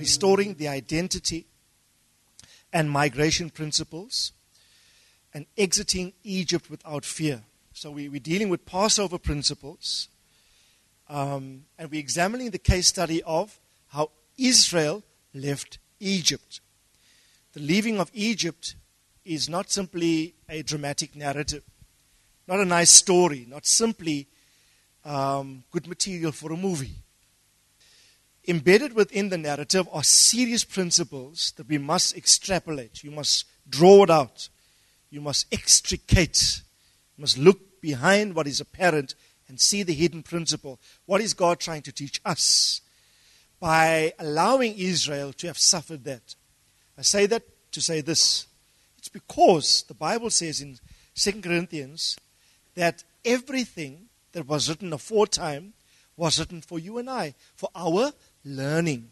[0.00, 1.46] Restoring the identity
[2.72, 4.32] and migration principles,
[5.34, 7.42] and exiting Egypt without fear.
[7.72, 10.08] So we, we're dealing with Passover principles,
[11.08, 15.02] um, and we're examining the case study of how Israel
[15.34, 16.60] left Egypt.
[17.52, 18.76] The leaving of Egypt
[19.24, 21.62] is not simply a dramatic narrative,
[22.46, 24.28] not a nice story, not simply
[25.04, 26.96] um, good material for a movie
[28.50, 33.02] embedded within the narrative are serious principles that we must extrapolate.
[33.04, 34.48] You must draw it out.
[35.10, 36.62] You must extricate.
[37.16, 39.14] You must look behind what is apparent
[39.48, 40.78] and see the hidden principle.
[41.06, 42.80] What is God trying to teach us
[43.58, 46.34] by allowing Israel to have suffered that?
[46.98, 47.42] I say that
[47.72, 48.46] to say this.
[48.98, 50.78] It's because the Bible says in
[51.14, 52.16] 2 Corinthians
[52.74, 55.72] that everything that was written aforetime
[56.16, 58.12] was written for you and I, for our
[58.44, 59.10] learning.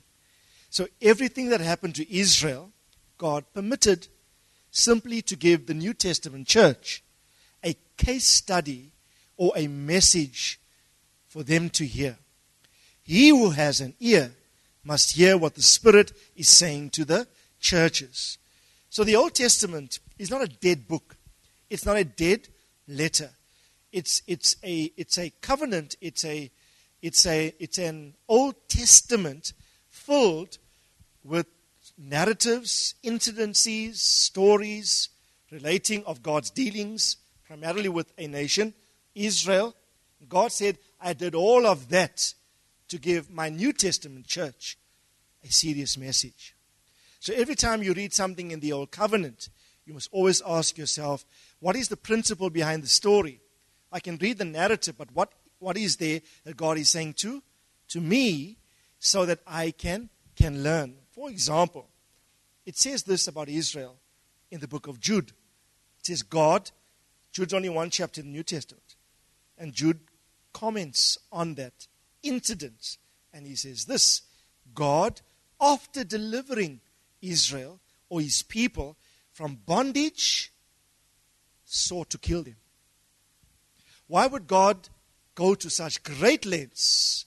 [0.71, 2.71] So everything that happened to Israel,
[3.17, 4.09] God permitted
[4.71, 7.03] simply to give the New Testament church
[7.65, 8.93] a case study
[9.37, 10.61] or a message
[11.27, 12.19] for them to hear.
[13.03, 14.33] He who has an ear
[14.85, 17.27] must hear what the Spirit is saying to the
[17.61, 18.39] churches.
[18.91, 21.17] So the Old Testament is not a dead book.
[21.71, 22.49] It's not a dead
[22.87, 23.31] letter.
[23.93, 25.97] It's, it's, a, it's a covenant.
[26.01, 26.51] It's a,
[27.03, 29.53] it's, a, it's an Old Testament
[29.89, 30.59] filled
[31.25, 31.47] with
[31.97, 35.09] narratives, incidences, stories
[35.51, 37.17] relating of God's dealings,
[37.47, 38.75] primarily with a nation,
[39.15, 39.75] Israel.
[40.29, 42.35] God said, I did all of that
[42.89, 44.77] to give my New Testament church
[45.45, 46.55] a serious message.
[47.21, 49.49] So every time you read something in the Old Covenant,
[49.87, 51.25] you must always ask yourself,
[51.61, 53.41] what is the principle behind the story?
[53.91, 57.43] I can read the narrative, but what what is there that God is saying to,
[57.89, 58.59] to me
[58.99, 60.95] so that I can, can learn.
[61.11, 61.89] For example,
[62.67, 63.97] it says this about Israel
[64.51, 65.31] in the book of Jude.
[66.01, 66.71] It says, God,
[67.33, 68.97] Jude's only one chapter in the New Testament,
[69.57, 70.01] and Jude
[70.53, 71.87] comments on that
[72.23, 72.99] incident.
[73.33, 74.23] And he says this
[74.75, 75.21] God,
[75.61, 76.81] after delivering
[77.21, 78.97] Israel or his people
[79.33, 80.53] from bondage,
[81.65, 82.57] sought to kill them.
[84.07, 84.89] Why would God
[85.39, 87.25] go to such great lengths,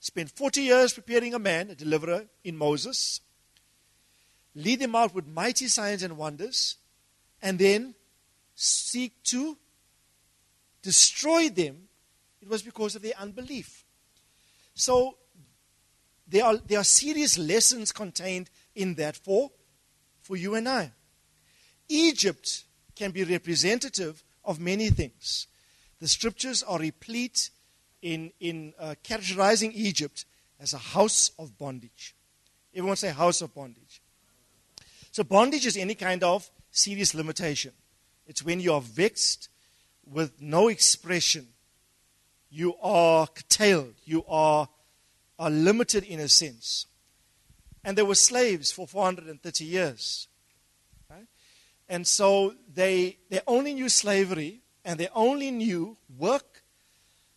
[0.00, 3.20] spend 40 years preparing a man, a deliverer in Moses,
[4.56, 6.78] lead him out with mighty signs and wonders,
[7.40, 7.94] and then
[8.56, 9.56] seek to
[10.82, 11.82] destroy them,
[12.42, 13.84] it was because of their unbelief.
[14.74, 15.16] So
[16.26, 19.52] there are, there are serious lessons contained in that for,
[20.20, 20.90] for you and I.
[21.88, 22.64] Egypt
[22.96, 25.46] can be representative of many things.
[26.00, 27.50] The scriptures are replete
[28.02, 30.24] in, in uh, characterizing Egypt
[30.58, 32.14] as a house of bondage.
[32.74, 34.00] Everyone say house of bondage.
[35.12, 37.72] So, bondage is any kind of serious limitation.
[38.26, 39.48] It's when you are vexed
[40.06, 41.48] with no expression.
[42.48, 43.94] You are curtailed.
[44.04, 44.68] You are,
[45.38, 46.86] are limited in a sense.
[47.84, 50.28] And they were slaves for 430 years.
[51.10, 51.26] Right?
[51.88, 56.62] And so they, they only knew slavery and they only knew work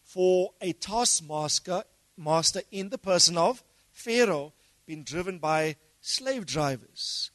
[0.04, 1.84] for a taskmaster
[2.18, 4.54] master in the person of Pharaoh,
[4.86, 7.32] being driven by slave drivers.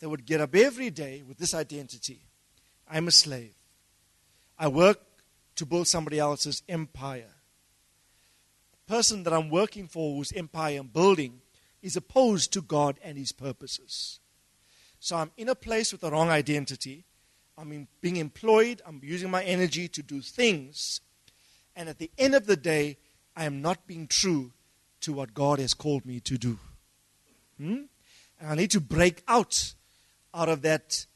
[0.00, 2.20] They would get up every day with this identity
[2.88, 3.54] I'm a slave.
[4.58, 5.00] I work
[5.56, 7.34] to build somebody else's empire.
[8.72, 11.40] The person that I'm working for, whose empire I'm building,
[11.82, 14.20] is opposed to God and His purposes.
[15.00, 17.04] So I'm in a place with the wrong identity
[17.58, 21.00] I'm being employed, I'm using my energy to do things,
[21.74, 22.98] and at the end of the day,
[23.34, 24.52] I am not being true
[25.00, 26.58] to what God has called me to do.
[27.58, 27.84] Hmm?
[28.40, 29.74] And I need to break out
[30.34, 31.06] out of that,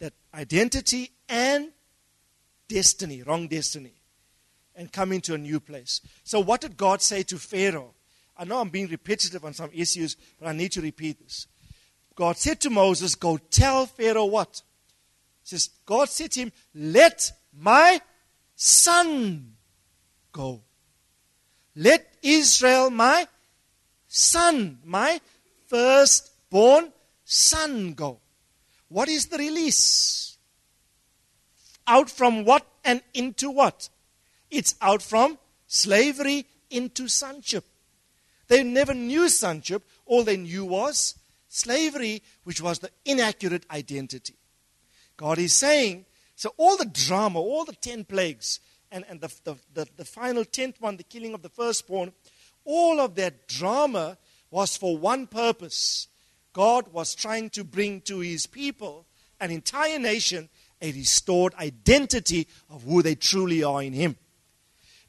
[0.00, 1.70] that identity and
[2.68, 3.94] destiny, wrong destiny,
[4.74, 6.00] and come into a new place.
[6.24, 7.94] So, what did God say to Pharaoh?
[8.36, 11.46] I know I'm being repetitive on some issues, but I need to repeat this.
[12.16, 14.62] God said to Moses, Go tell Pharaoh what?
[15.44, 18.00] Says, God said to him, Let my
[18.56, 19.54] son
[20.32, 20.62] go.
[21.76, 23.26] Let Israel, my
[24.08, 25.20] son, my
[25.66, 26.92] firstborn
[27.24, 28.20] son go.
[28.88, 30.38] What is the release?
[31.86, 33.88] Out from what and into what?
[34.50, 37.64] It's out from slavery into sonship.
[38.48, 39.82] They never knew sonship.
[40.06, 41.16] All they knew was
[41.48, 44.36] slavery, which was the inaccurate identity.
[45.16, 46.06] God is saying,
[46.36, 50.44] so all the drama, all the ten plagues, and, and the, the, the, the final
[50.44, 52.12] tenth one, the killing of the firstborn,
[52.64, 54.16] all of that drama
[54.50, 56.08] was for one purpose.
[56.52, 59.06] God was trying to bring to his people,
[59.40, 60.48] an entire nation,
[60.80, 64.16] a restored identity of who they truly are in him.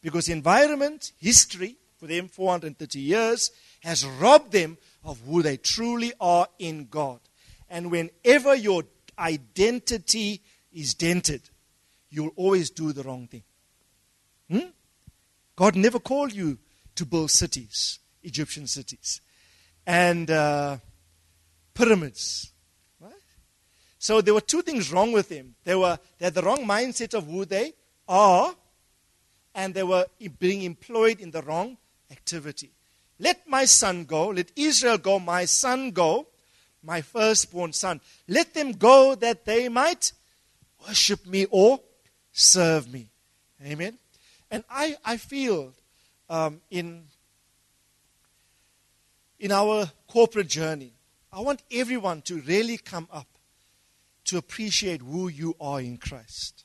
[0.02, 6.48] Because environment, history, for them 430 years, has robbed them of who they truly are
[6.60, 7.20] in God.
[7.70, 8.84] And whenever your
[9.18, 10.42] identity
[10.74, 11.50] is dented,
[12.10, 13.44] you'll always do the wrong thing.
[14.50, 14.70] Hmm?
[15.56, 16.58] God never called you
[16.96, 19.22] to build cities, Egyptian cities,
[19.86, 20.78] and uh,
[21.74, 22.52] pyramids.
[23.00, 23.14] Right?
[23.98, 25.56] So there were two things wrong with them.
[25.64, 27.74] They, were, they had the wrong mindset of who they
[28.08, 28.54] are,
[29.54, 30.06] and they were
[30.40, 31.78] being employed in the wrong
[32.12, 32.72] activity.
[33.20, 36.28] Let my son go, let Israel go, my son go,
[36.86, 38.00] my firstborn son.
[38.28, 40.12] Let them go that they might
[40.88, 41.80] worship me or
[42.32, 43.10] serve me.
[43.66, 43.98] Amen.
[44.52, 45.74] And I, I feel
[46.30, 47.06] um, in,
[49.40, 50.94] in our corporate journey,
[51.32, 53.28] I want everyone to really come up
[54.26, 56.64] to appreciate who you are in Christ.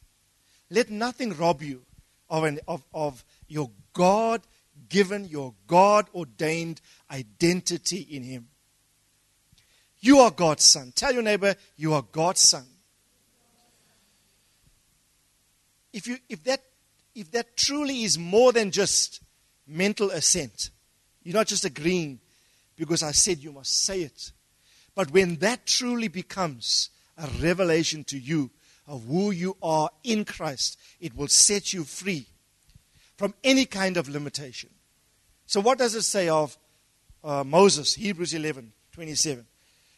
[0.70, 1.82] Let nothing rob you
[2.28, 4.42] of, an, of, of your God
[4.88, 6.80] given, your God ordained
[7.10, 8.48] identity in Him.
[10.00, 10.92] You are God's son.
[10.94, 12.64] Tell your neighbor, you are God's son.
[15.92, 16.62] If, you, if, that,
[17.14, 19.20] if that truly is more than just
[19.66, 20.70] mental assent,
[21.22, 22.20] you're not just agreeing
[22.76, 24.32] because I said you must say it.
[24.94, 28.50] But when that truly becomes a revelation to you
[28.86, 32.26] of who you are in Christ, it will set you free
[33.16, 34.70] from any kind of limitation.
[35.46, 36.56] So, what does it say of
[37.22, 37.94] uh, Moses?
[37.94, 39.46] Hebrews 11 27.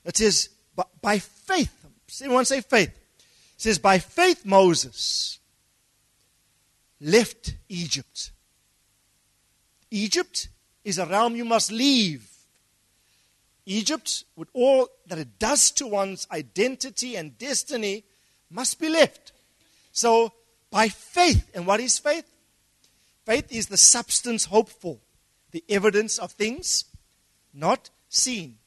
[0.05, 0.49] It says,
[1.01, 1.73] by faith,
[2.23, 2.89] everyone say faith.
[2.89, 5.39] It says, by faith, Moses
[7.01, 8.31] left Egypt.
[9.91, 10.49] Egypt
[10.85, 12.29] is a realm you must leave.
[13.67, 18.05] Egypt, with all that it does to one's identity and destiny,
[18.51, 19.33] must be left.
[19.93, 20.33] So,
[20.71, 22.25] by faith, and what is faith?
[23.25, 24.99] Faith is the substance hoped for,
[25.53, 26.87] the evidence of things
[27.55, 28.59] not seen.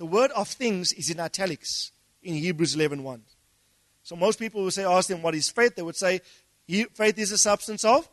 [0.00, 1.92] The word of things is in italics
[2.22, 3.02] in Hebrews 11.1.
[3.02, 3.22] 1.
[4.02, 6.22] So most people will say, ask them what is faith, they would say,
[6.66, 8.08] faith is the substance of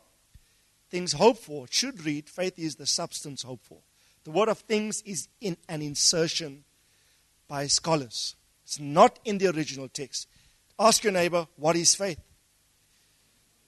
[0.90, 1.64] things hoped for.
[1.64, 3.78] It should read, faith is the substance hoped for.
[4.24, 6.64] The word of things is in an insertion
[7.48, 8.36] by scholars.
[8.64, 10.28] It's not in the original text.
[10.78, 12.20] Ask your neighbor, what is faith?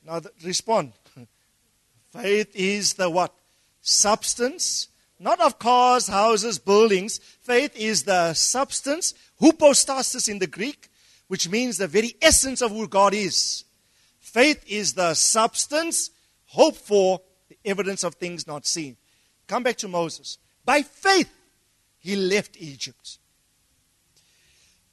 [0.04, 0.92] Now respond.
[2.12, 3.34] faith is the what?
[3.80, 4.89] Substance
[5.20, 7.18] not of cars, houses, buildings.
[7.18, 10.88] Faith is the substance, hypostasis in the Greek,
[11.28, 13.64] which means the very essence of who God is.
[14.18, 16.10] Faith is the substance,
[16.46, 18.96] hope for, the evidence of things not seen.
[19.46, 20.38] Come back to Moses.
[20.64, 21.30] By faith,
[21.98, 23.18] he left Egypt.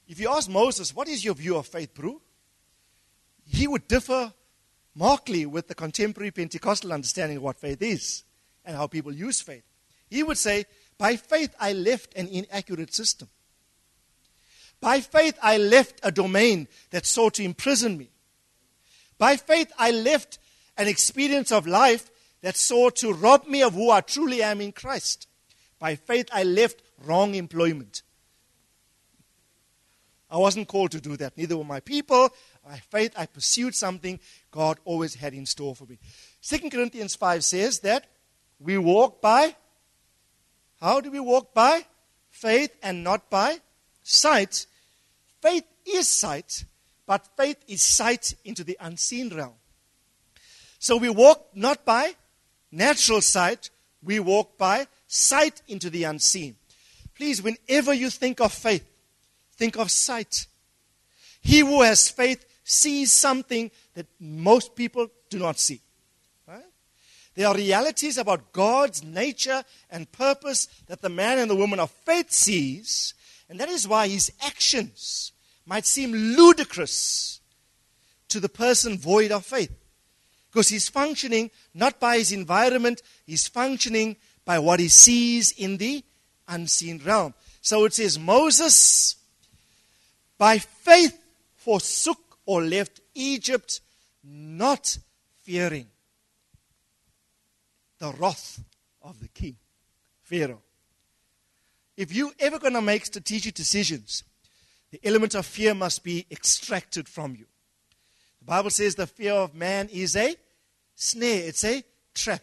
[0.06, 2.20] If you ask Moses, what is your view of faith, bro?
[3.46, 4.32] He would differ
[4.94, 8.24] markedly with the contemporary Pentecostal understanding of what faith is
[8.64, 9.67] and how people use faith.
[10.08, 13.28] He would say, By faith, I left an inaccurate system.
[14.80, 18.10] By faith, I left a domain that sought to imprison me.
[19.18, 20.38] By faith, I left
[20.76, 22.10] an experience of life
[22.42, 25.26] that sought to rob me of who I truly am in Christ.
[25.78, 28.02] By faith, I left wrong employment.
[30.30, 31.36] I wasn't called to do that.
[31.36, 32.28] Neither were my people.
[32.64, 35.98] By faith, I pursued something God always had in store for me.
[36.42, 38.06] 2 Corinthians 5 says that
[38.60, 39.56] we walk by
[40.80, 41.54] how do we walk?
[41.54, 41.84] By
[42.30, 43.58] faith and not by
[44.02, 44.66] sight.
[45.42, 46.64] Faith is sight,
[47.06, 49.54] but faith is sight into the unseen realm.
[50.78, 52.14] So we walk not by
[52.70, 53.70] natural sight,
[54.02, 56.56] we walk by sight into the unseen.
[57.14, 58.86] Please, whenever you think of faith,
[59.56, 60.46] think of sight.
[61.40, 65.80] He who has faith sees something that most people do not see.
[67.38, 71.92] There are realities about God's nature and purpose that the man and the woman of
[71.92, 73.14] faith sees,
[73.48, 75.30] and that is why his actions
[75.64, 77.38] might seem ludicrous
[78.30, 79.70] to the person void of faith.
[80.50, 86.02] Because he's functioning not by his environment, he's functioning by what he sees in the
[86.48, 87.34] unseen realm.
[87.60, 89.14] So it says, Moses,
[90.38, 91.16] by faith,
[91.54, 93.80] forsook or left Egypt,
[94.24, 94.98] not
[95.44, 95.86] fearing
[97.98, 98.62] the wrath
[99.02, 99.56] of the king,
[100.22, 100.62] Pharaoh.
[101.96, 104.22] If you ever going to make strategic decisions,
[104.90, 107.46] the element of fear must be extracted from you.
[108.38, 110.36] The Bible says the fear of man is a
[110.94, 111.82] snare, it's a
[112.14, 112.42] trap.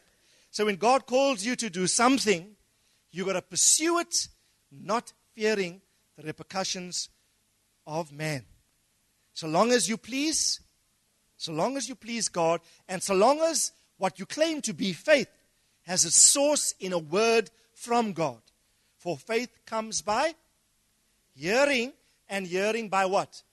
[0.52, 2.56] So when God calls you to do something,
[3.12, 4.28] you've got to pursue it,
[4.72, 5.82] not fearing
[6.18, 7.10] the repercussions
[7.88, 8.46] of man.
[9.34, 10.60] So long as you please,
[11.38, 14.94] so long as you please God, and so long as what you claim to be
[14.94, 15.28] faith
[15.86, 18.42] has its source in a word from God.
[18.98, 20.34] For faith comes by
[21.36, 21.94] hearing,
[22.28, 23.44] and hearing by what?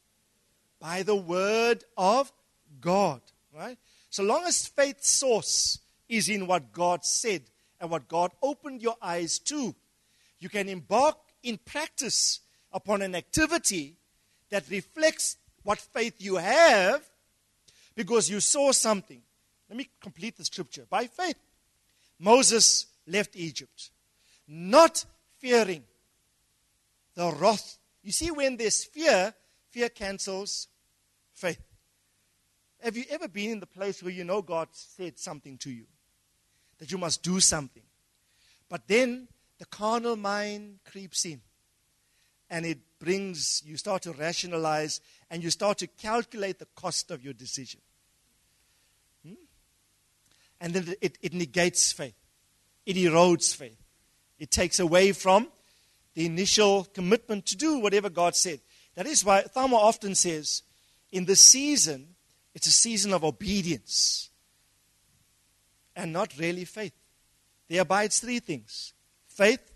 [0.81, 2.33] By the word of
[2.81, 3.21] God.
[3.55, 3.79] Right?
[4.09, 7.43] So long as faith source is in what God said
[7.81, 9.75] and what God opened your eyes to,
[10.39, 12.41] you can embark in practice
[12.73, 13.97] upon an activity
[14.51, 17.03] that reflects what faith you have
[17.95, 19.21] because you saw something.
[19.69, 20.87] Let me complete the scripture.
[20.89, 21.37] By faith,
[22.23, 23.91] Moses left Egypt,
[24.47, 25.05] not
[25.39, 25.83] fearing
[27.17, 27.79] the wrath.
[28.01, 29.35] You see, when there's fear,
[29.71, 30.69] fear cancels
[31.33, 31.61] faith.
[32.81, 35.87] Have you ever been in the place where you know God said something to you?
[36.79, 37.83] That you must do something.
[38.69, 39.27] But then
[39.59, 41.41] the carnal mind creeps in
[42.49, 47.25] and it brings, you start to rationalize and you start to calculate the cost of
[47.25, 47.81] your decision.
[50.63, 52.15] And then it, it negates faith,
[52.87, 53.83] it erodes faith,
[54.39, 55.49] it takes away from
[56.15, 58.61] the initial commitment to do whatever God said.
[58.95, 60.63] That is why Thelma often says,
[61.11, 62.15] in this season,
[62.55, 64.31] it's a season of obedience
[65.97, 66.95] and not really faith.
[67.69, 68.93] There abides three things
[69.27, 69.73] faith,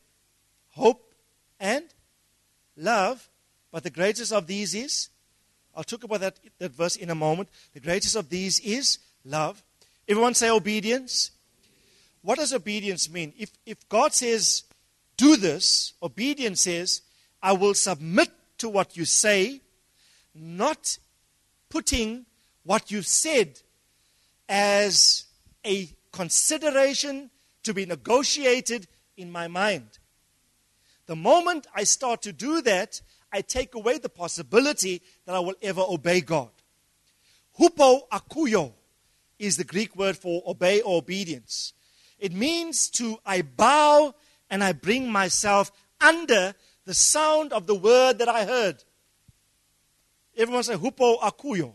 [0.71, 1.15] hope,
[1.59, 1.85] and
[2.77, 3.29] love.
[3.73, 5.09] But the greatest of these is,
[5.75, 7.49] I'll talk about that, that verse in a moment.
[7.75, 9.65] The greatest of these is love.
[10.09, 11.33] Everyone say obedience.
[12.23, 13.33] What does obedience mean?
[13.39, 14.65] If, if God says,
[15.17, 17.03] do this, obedience says,
[17.43, 19.61] I will submit to what you say,
[20.35, 20.99] not
[21.69, 22.27] putting
[22.65, 23.61] what you've said
[24.49, 25.25] as
[25.65, 27.31] a consideration
[27.63, 28.87] to be negotiated
[29.17, 29.99] in my mind.
[31.07, 33.01] The moment I start to do that,
[33.33, 36.51] I take away the possibility that I will ever obey God.
[37.59, 38.73] Hupo akuyo
[39.39, 41.73] is the Greek word for obey or obedience.
[42.19, 44.15] It means to I bow
[44.51, 48.83] and I bring myself under the sound of the word that I heard.
[50.37, 51.75] Everyone say hupo akuyo.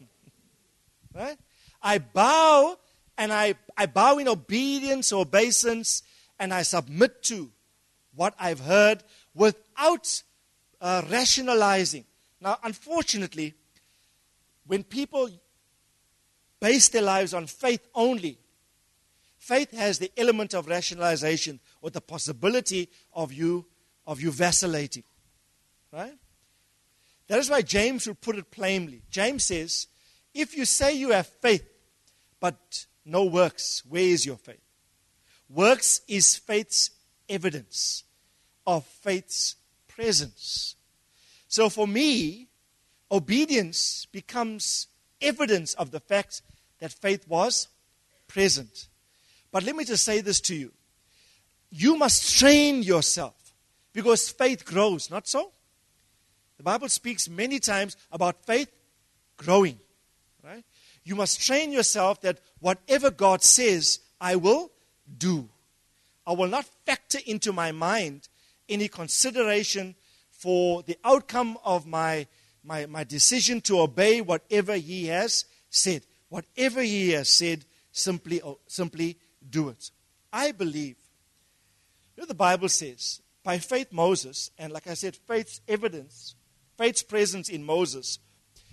[1.14, 1.38] right?
[1.82, 2.76] I bow
[3.18, 6.02] and I, I bow in obedience or obeisance
[6.38, 7.50] and I submit to
[8.14, 9.02] what I've heard
[9.34, 10.22] without
[10.80, 12.04] uh, rationalizing.
[12.40, 13.54] Now, unfortunately,
[14.66, 15.30] when people
[16.62, 18.38] base their lives on faith only,
[19.36, 23.66] faith has the element of rationalization or the possibility of you
[24.06, 25.02] of you vacillating.
[25.92, 26.14] Right?
[27.26, 29.02] That is why James would put it plainly.
[29.10, 29.88] James says,
[30.32, 31.68] if you say you have faith,
[32.38, 34.62] but no works, where is your faith?
[35.48, 36.90] Works is faith's
[37.28, 38.04] evidence
[38.66, 39.56] of faith's
[39.88, 40.76] presence.
[41.48, 42.48] So for me,
[43.10, 44.86] obedience becomes
[45.20, 46.42] evidence of the fact
[46.82, 47.68] that faith was
[48.26, 48.88] present.
[49.52, 50.72] But let me just say this to you
[51.70, 53.54] you must train yourself
[53.92, 55.52] because faith grows, not so?
[56.56, 58.68] The Bible speaks many times about faith
[59.36, 59.78] growing,
[60.44, 60.64] right?
[61.04, 64.70] You must train yourself that whatever God says, I will
[65.18, 65.48] do.
[66.26, 68.28] I will not factor into my mind
[68.68, 69.94] any consideration
[70.30, 72.26] for the outcome of my,
[72.64, 76.02] my, my decision to obey whatever He has said.
[76.32, 79.18] Whatever He has said, simply, oh, simply
[79.50, 79.90] do it.
[80.32, 80.96] I believe.
[82.16, 86.34] You know, the Bible says, by faith, Moses, and like I said, faith's evidence,
[86.78, 88.18] faith's presence in Moses,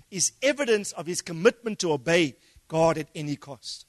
[0.10, 2.38] is evidence of his commitment to obey
[2.70, 3.86] God at any cost.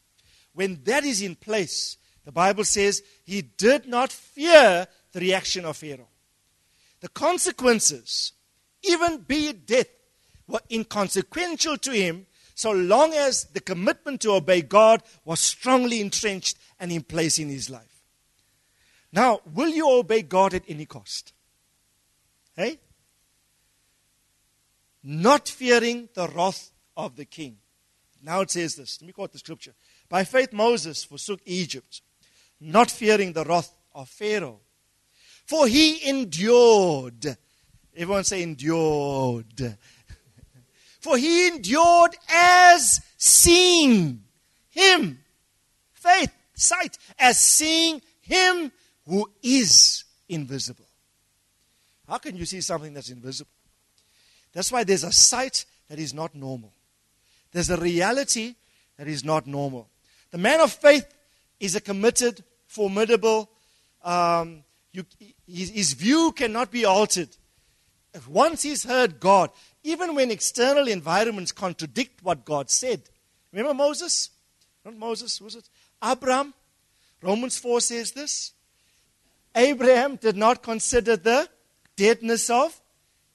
[0.52, 5.76] When that is in place, the Bible says he did not fear the reaction of
[5.76, 6.08] Pharaoh.
[7.02, 8.32] The consequences,
[8.82, 9.86] even be it death,
[10.48, 12.26] were inconsequential to him
[12.60, 17.48] so long as the commitment to obey God was strongly entrenched and in place in
[17.48, 18.02] his life.
[19.10, 21.32] Now, will you obey God at any cost?
[22.54, 22.78] Hey?
[25.02, 27.56] Not fearing the wrath of the king.
[28.22, 29.00] Now it says this.
[29.00, 29.72] Let me quote the scripture.
[30.10, 32.02] By faith, Moses forsook Egypt,
[32.60, 34.60] not fearing the wrath of Pharaoh
[35.46, 37.38] For he endured.
[37.96, 39.78] Everyone say endured.
[41.00, 44.22] For he endured as seeing
[44.70, 45.18] him.
[45.92, 48.70] Faith, sight, as seeing him
[49.06, 50.86] who is invisible.
[52.08, 53.50] How can you see something that's invisible?
[54.52, 56.72] That's why there's a sight that is not normal.
[57.52, 58.54] There's a reality
[58.96, 59.88] that is not normal.
[60.30, 61.06] The man of faith
[61.58, 63.50] is a committed, formidable,
[64.02, 65.04] um, you,
[65.46, 67.28] his, his view cannot be altered.
[68.28, 69.50] Once he's heard God,
[69.82, 73.02] even when external environments contradict what God said.
[73.52, 74.30] Remember Moses?
[74.84, 75.68] Not Moses, was it?
[76.02, 76.54] Abraham.
[77.22, 78.52] Romans 4 says this.
[79.54, 81.48] Abraham did not consider the
[81.96, 82.80] deadness of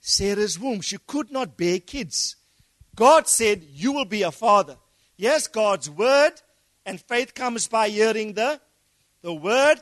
[0.00, 0.80] Sarah's womb.
[0.80, 2.36] She could not bear kids.
[2.94, 4.76] God said, You will be a father.
[5.16, 6.32] Yes, God's word,
[6.84, 8.60] and faith comes by hearing the,
[9.22, 9.76] the word.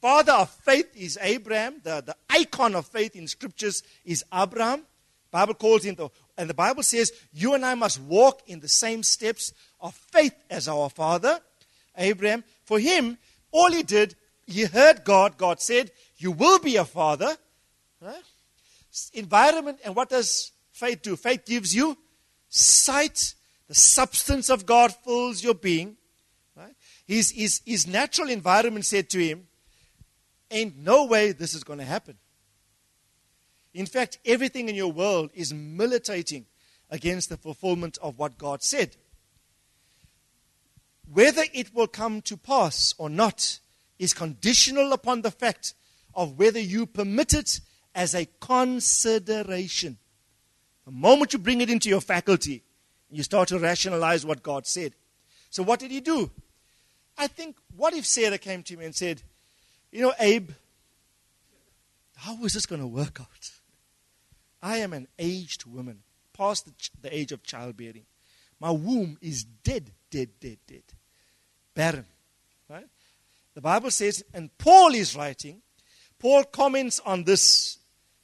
[0.00, 1.80] Father of faith is Abraham.
[1.82, 4.84] The, the icon of faith in scriptures is Abraham.
[5.32, 8.68] Bible calls him the, and the Bible says you and I must walk in the
[8.68, 11.40] same steps of faith as our father,
[11.96, 12.44] Abraham.
[12.64, 13.18] For him,
[13.50, 14.14] all he did,
[14.46, 15.38] he heard God.
[15.38, 17.36] God said, You will be a father.
[18.00, 18.22] Right?
[19.14, 21.16] Environment, and what does faith do?
[21.16, 21.96] Faith gives you
[22.50, 23.34] sight.
[23.68, 25.96] The substance of God fills your being.
[27.06, 29.46] His, his, his natural environment said to him,
[30.50, 32.16] Ain't no way this is going to happen.
[33.74, 36.46] In fact, everything in your world is militating
[36.90, 38.96] against the fulfillment of what God said.
[41.12, 43.58] Whether it will come to pass or not
[43.98, 45.74] is conditional upon the fact
[46.14, 47.60] of whether you permit it
[47.94, 49.98] as a consideration.
[50.84, 52.62] The moment you bring it into your faculty,
[53.10, 54.94] you start to rationalize what God said.
[55.50, 56.30] So, what did he do?
[57.16, 59.22] I think, what if Sarah came to me and said,
[59.90, 60.50] you know, Abe,
[62.16, 63.50] how is this going to work out?
[64.62, 68.04] I am an aged woman, past the, the age of childbearing.
[68.60, 70.84] My womb is dead, dead, dead, dead.
[71.74, 72.06] Barren.
[72.68, 72.86] Right?
[73.54, 75.60] The Bible says, and Paul is writing,
[76.18, 77.78] Paul comments on this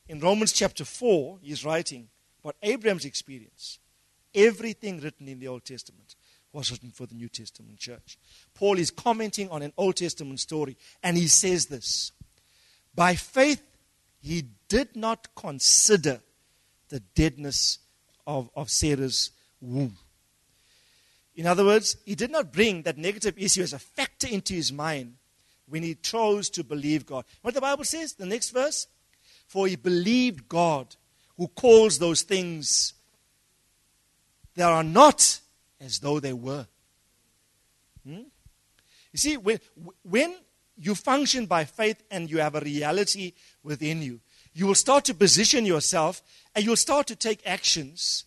[0.08, 1.40] in Romans chapter 4.
[1.42, 2.08] He's writing
[2.42, 3.80] about Abraham's experience.
[4.34, 6.14] Everything written in the Old Testament
[6.52, 8.16] was written for the New Testament church.
[8.54, 12.12] Paul is commenting on an Old Testament story, and he says this
[12.94, 13.62] By faith,
[14.20, 16.20] he did not consider
[16.88, 17.78] the deadness
[18.26, 19.96] of, of Sarah's womb.
[21.34, 24.72] In other words, he did not bring that negative issue as a factor into his
[24.72, 25.14] mind
[25.68, 27.24] when he chose to believe God.
[27.42, 28.86] What the Bible says, the next verse?
[29.46, 30.96] For he believed God
[31.36, 32.94] who calls those things
[34.56, 35.40] that are not
[35.80, 36.66] as though they were.
[38.04, 38.22] Hmm?
[39.12, 39.60] You see, when,
[40.02, 40.34] when
[40.76, 44.20] you function by faith and you have a reality within you,
[44.58, 46.20] you will start to position yourself
[46.52, 48.24] and you'll start to take actions,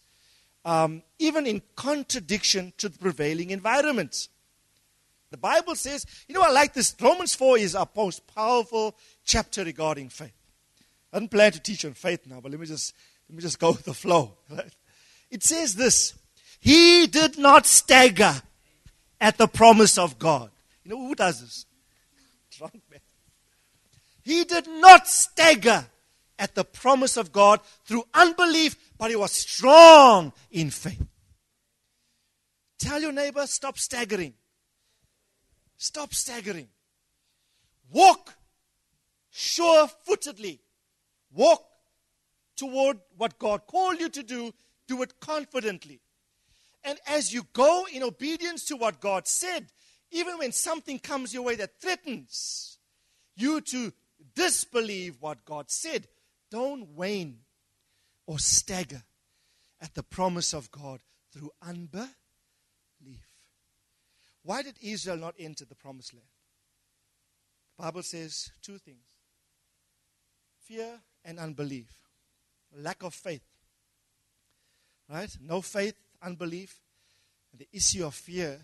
[0.64, 4.30] um, even in contradiction to the prevailing environment.
[5.32, 6.96] The Bible says, you know, I like this.
[7.02, 10.32] Romans 4 is our most powerful chapter regarding faith.
[11.12, 12.96] I didn't plan to teach on faith now, but let me just,
[13.28, 14.32] let me just go with the flow.
[15.30, 16.14] It says this
[16.60, 18.42] he did not stagger
[19.20, 20.52] at the promise of God.
[20.84, 21.66] You know who does this?
[22.58, 23.00] Drunk man.
[24.24, 25.86] He did not stagger
[26.42, 31.06] at the promise of God through unbelief, but he was strong in faith.
[32.80, 34.34] Tell your neighbor, stop staggering.
[35.78, 36.68] Stop staggering.
[37.94, 38.34] Walk
[39.30, 40.62] sure footedly.
[41.32, 41.64] Walk
[42.56, 44.52] toward what God called you to do.
[44.88, 46.02] Do it confidently.
[46.84, 49.68] And as you go in obedience to what God said,
[50.10, 52.80] even when something comes your way that threatens
[53.36, 53.94] you to
[54.34, 56.08] disbelieve what God said,
[56.52, 57.40] don't wane
[58.28, 59.02] or stagger
[59.82, 61.00] at the promise of God
[61.34, 62.12] through unbelief.
[64.44, 66.28] Why did Israel not enter the promised land?
[67.78, 69.06] The Bible says two things
[70.62, 71.88] fear and unbelief,
[72.78, 73.44] lack of faith.
[75.10, 75.36] Right?
[75.42, 76.80] No faith unbelief,
[77.52, 78.60] and the issue of fear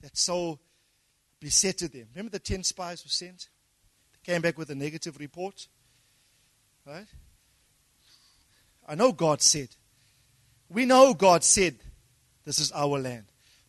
[0.00, 0.58] that so
[1.40, 2.08] besetted them.
[2.14, 3.48] Remember the 10 spies were sent?
[4.12, 5.68] They came back with a negative report.
[6.86, 7.06] Right?
[8.88, 9.68] I know God said.
[10.68, 11.76] We know God said
[12.44, 13.24] this is our land.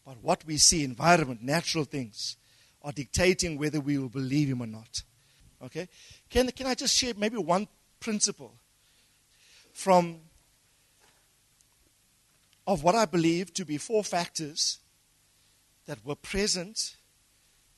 [0.06, 2.38] But what we see, environment, natural things,
[2.84, 5.02] are dictating whether we will believe Him or not.
[5.64, 5.90] Okay?
[6.30, 7.68] Can, can I just share maybe one
[8.00, 8.54] principle
[9.74, 10.20] from
[12.68, 14.80] of what I believe to be four factors
[15.86, 16.98] that were present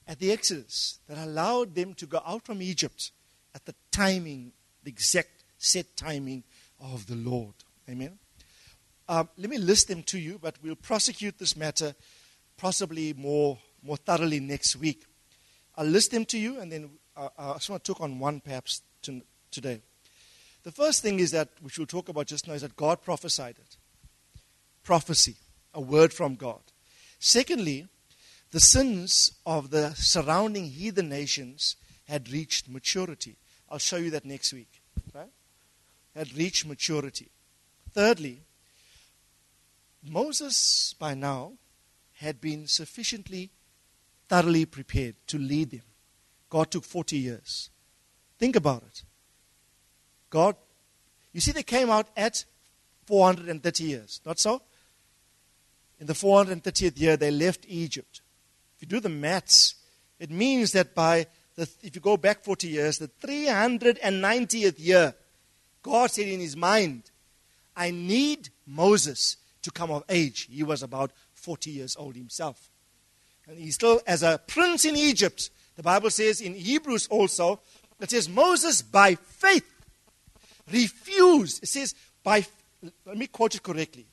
[0.08, 3.12] at the Exodus that allowed them to go out from Egypt
[3.54, 4.52] at the timing
[4.84, 6.44] the exact set timing
[6.80, 7.54] of the Lord.
[7.90, 8.18] Amen.
[9.08, 11.96] Um, let me list them to you, but we'll prosecute this matter
[12.58, 15.06] possibly more, more thoroughly next week.
[15.76, 18.40] I'll list them to you, and then uh, I just want to talk on one
[18.40, 19.82] perhaps to, today.
[20.64, 23.56] The first thing is that, which we'll talk about just now, is that God prophesied
[23.58, 23.78] it.
[24.84, 25.36] Prophecy,
[25.74, 26.60] a word from God.
[27.18, 27.88] Secondly,
[28.52, 31.76] the sins of the surrounding heathen nations
[32.08, 33.38] had reached maturity.
[33.70, 34.82] I'll show you that next week.
[35.14, 35.30] Right?
[36.16, 37.30] Had reached maturity.
[37.94, 38.42] Thirdly,
[40.04, 41.54] Moses by now
[42.14, 43.52] had been sufficiently
[44.28, 45.82] thoroughly prepared to lead them.
[46.50, 47.70] God took 40 years.
[48.38, 49.04] Think about it.
[50.30, 50.56] God,
[51.34, 52.46] you see, they came out at
[53.06, 54.62] 430 years, not so?
[56.00, 58.22] In the 430th year, they left Egypt.
[58.76, 59.76] If you do the maths,
[60.20, 61.28] it means that by
[61.62, 65.14] if you go back 40 years, the 390th year,
[65.82, 67.12] God said in his mind,
[67.76, 70.48] I need Moses to come of age.
[70.52, 72.70] He was about 40 years old himself.
[73.48, 77.62] And he's still, as a prince in Egypt, the Bible says in Hebrews also,
[78.00, 79.70] it says Moses by faith
[80.72, 81.64] refused.
[81.64, 82.46] It says by,
[83.06, 84.06] let me quote it correctly.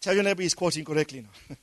[0.00, 1.56] Tell your neighbor he's quoting correctly now.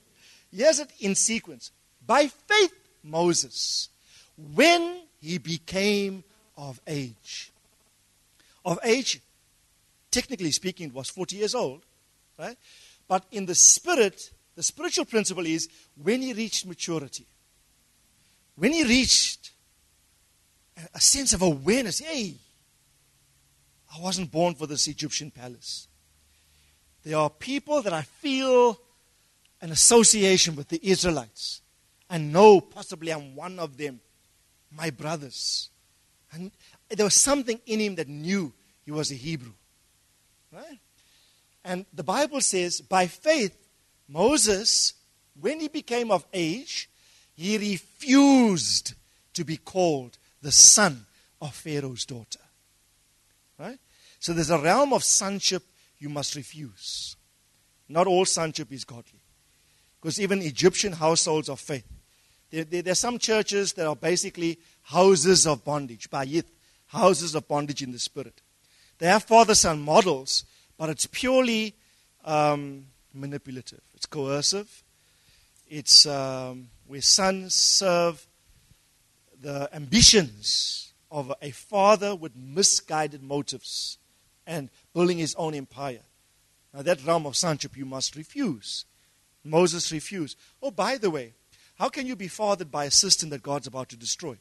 [0.52, 1.70] Here's it in sequence.
[2.06, 3.88] By faith, Moses,
[4.36, 6.24] when he became
[6.56, 7.52] of age.
[8.64, 9.20] Of age,
[10.10, 11.82] technically speaking, was 40 years old,
[12.38, 12.56] right?
[13.08, 15.68] But in the spirit, the spiritual principle is
[16.02, 17.26] when he reached maturity.
[18.56, 19.50] When he reached
[20.94, 22.34] a sense of awareness, hey,
[23.96, 25.88] I wasn't born for this Egyptian palace.
[27.04, 28.80] There are people that I feel
[29.60, 31.60] an association with the Israelites.
[32.08, 34.00] I know possibly I'm one of them,
[34.76, 35.70] my brothers.
[36.32, 36.50] And
[36.90, 38.52] there was something in him that knew
[38.84, 39.52] he was a Hebrew.
[40.52, 40.78] Right?
[41.64, 43.56] And the Bible says, by faith,
[44.08, 44.94] Moses,
[45.40, 46.90] when he became of age,
[47.34, 48.94] he refused
[49.32, 51.06] to be called the son
[51.40, 52.40] of Pharaoh's daughter.
[53.58, 53.78] Right?
[54.20, 55.62] So there's a realm of sonship
[55.98, 57.16] you must refuse.
[57.88, 59.20] Not all sonship is godly.
[60.00, 61.86] Because even Egyptian households of faith,
[62.54, 66.44] there, there, there, are some churches that are basically houses of bondage, bayith,
[66.86, 68.40] houses of bondage in the spirit.
[68.98, 70.44] They have father son models,
[70.78, 71.74] but it's purely
[72.24, 73.80] um, manipulative.
[73.94, 74.84] It's coercive.
[75.68, 78.24] It's um, where sons serve
[79.40, 83.98] the ambitions of a father with misguided motives
[84.46, 86.02] and building his own empire.
[86.72, 88.84] Now, that realm of sonship you must refuse.
[89.42, 90.38] Moses refused.
[90.62, 91.34] Oh, by the way,
[91.78, 94.36] how can you be fathered by a system that God's about to destroy?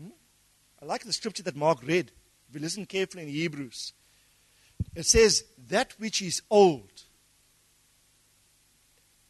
[0.00, 0.10] Hmm?
[0.80, 2.12] I like the scripture that Mark read.
[2.48, 3.92] If you listen carefully in Hebrews,
[4.94, 6.90] it says, That which is old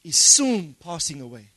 [0.03, 1.51] is soon passing away.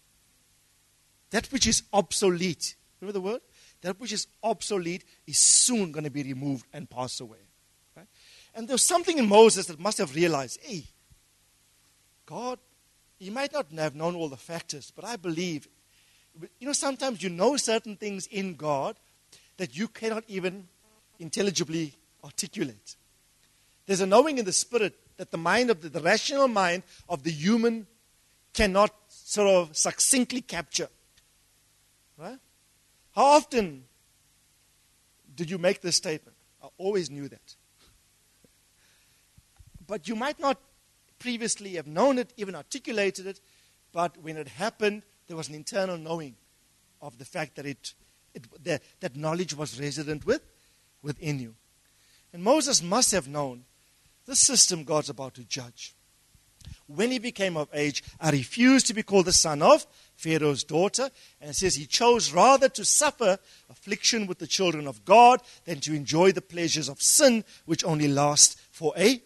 [1.32, 3.42] That which is obsolete, remember the word?
[3.82, 7.40] That which is obsolete is soon going to be removed and pass away.
[7.96, 8.08] Right?
[8.56, 10.86] And there's something in Moses that must have realized hey,
[12.26, 12.60] God,
[13.24, 15.68] he might not have known all the factors, but I believe,
[16.60, 18.98] you know, sometimes you know certain things in God
[19.58, 20.68] that you cannot even
[21.20, 22.96] intelligibly articulate.
[23.86, 27.24] There's a knowing in the spirit that the mind of the, the rational mind of
[27.24, 27.88] the human
[28.54, 30.90] cannot sort of succinctly capture.
[32.18, 32.40] Right?
[33.16, 33.86] How often
[35.36, 36.36] did you make this statement?
[36.62, 37.56] I always knew that.
[39.88, 40.58] But you might not
[41.24, 43.40] previously have known it, even articulated it,
[43.94, 46.36] but when it happened, there was an internal knowing
[47.02, 47.94] of the fact that it,
[48.36, 50.42] it that, that knowledge was resident with,
[51.02, 51.56] within you.
[52.34, 53.64] And Moses must have known
[54.26, 55.96] the system God's about to judge.
[56.88, 61.10] When he became of age, I refused to be called the son of Pharaoh's daughter.
[61.40, 63.38] And it says he chose rather to suffer
[63.70, 68.10] affliction with the children of God than to enjoy the pleasures of sin, which only
[68.10, 69.22] last for a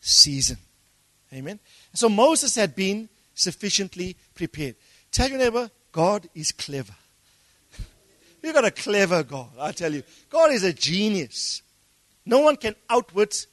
[0.00, 0.58] season.
[1.32, 1.58] Amen.
[1.94, 4.76] So Moses had been sufficiently prepared.
[5.10, 6.94] Tell your neighbor, God is clever.
[8.42, 10.02] We've got a clever God, I tell you.
[10.30, 11.62] God is a genius.
[12.24, 13.46] No one can outwit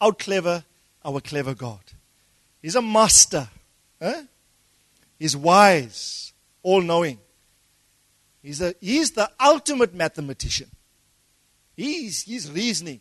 [0.00, 0.64] out clever
[1.04, 1.80] our clever God.
[2.62, 3.48] He's a master.
[4.00, 4.22] Eh?
[5.18, 7.18] He's wise, all knowing.
[8.42, 10.68] He's, he's the ultimate mathematician.
[11.76, 13.00] He's, he's reasoning.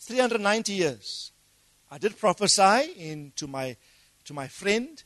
[0.00, 1.32] 390 years.
[1.90, 3.76] I did prophesy in, to, my,
[4.24, 5.02] to my friend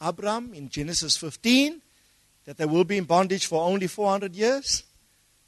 [0.00, 1.80] Abram in Genesis 15
[2.44, 4.84] that they will be in bondage for only 400 years.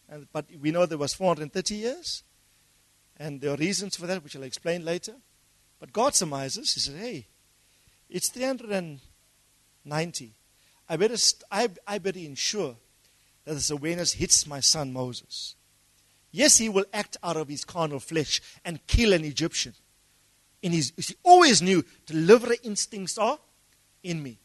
[0.09, 2.23] And, but we know there was 430 years.
[3.17, 5.15] And there are reasons for that, which I'll explain later.
[5.81, 7.27] But God surmises, He says, hey,
[8.11, 10.33] it's 390.
[10.89, 12.77] I better, st- I, I better ensure
[13.45, 15.55] that this awareness hits my son Moses.
[16.31, 19.75] Yes, he will act out of his carnal flesh and kill an Egyptian.
[20.63, 23.39] In his, he always knew deliverer instincts are
[24.03, 24.39] in me.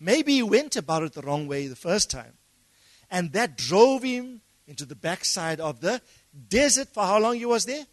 [0.00, 2.34] Maybe he went about it the wrong way the first time.
[3.10, 6.00] And that drove him into the backside of the
[6.48, 7.86] desert for how long he was there?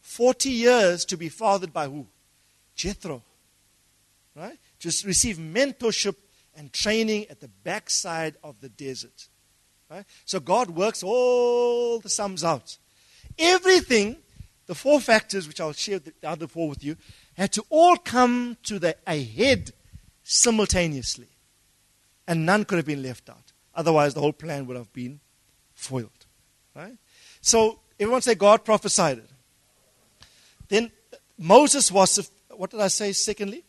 [0.00, 2.06] 40 years to be fathered by who?
[2.74, 3.22] Jethro.
[4.34, 4.58] Right?
[4.80, 6.16] To receive mentorship
[6.56, 9.28] and training at the backside of the desert.
[9.90, 10.04] Right?
[10.24, 12.78] So God works all the sums out.
[13.38, 14.16] Everything,
[14.66, 16.96] the four factors, which I'll share the other four with you,
[17.34, 19.72] had to all come to the head
[20.22, 21.28] simultaneously.
[22.26, 23.52] And none could have been left out.
[23.74, 25.20] Otherwise, the whole plan would have been
[25.74, 26.10] foiled.
[26.74, 26.96] Right?
[27.40, 29.30] So, everyone say God prophesied it.
[30.68, 30.90] Then
[31.38, 33.64] Moses was, what did I say secondly?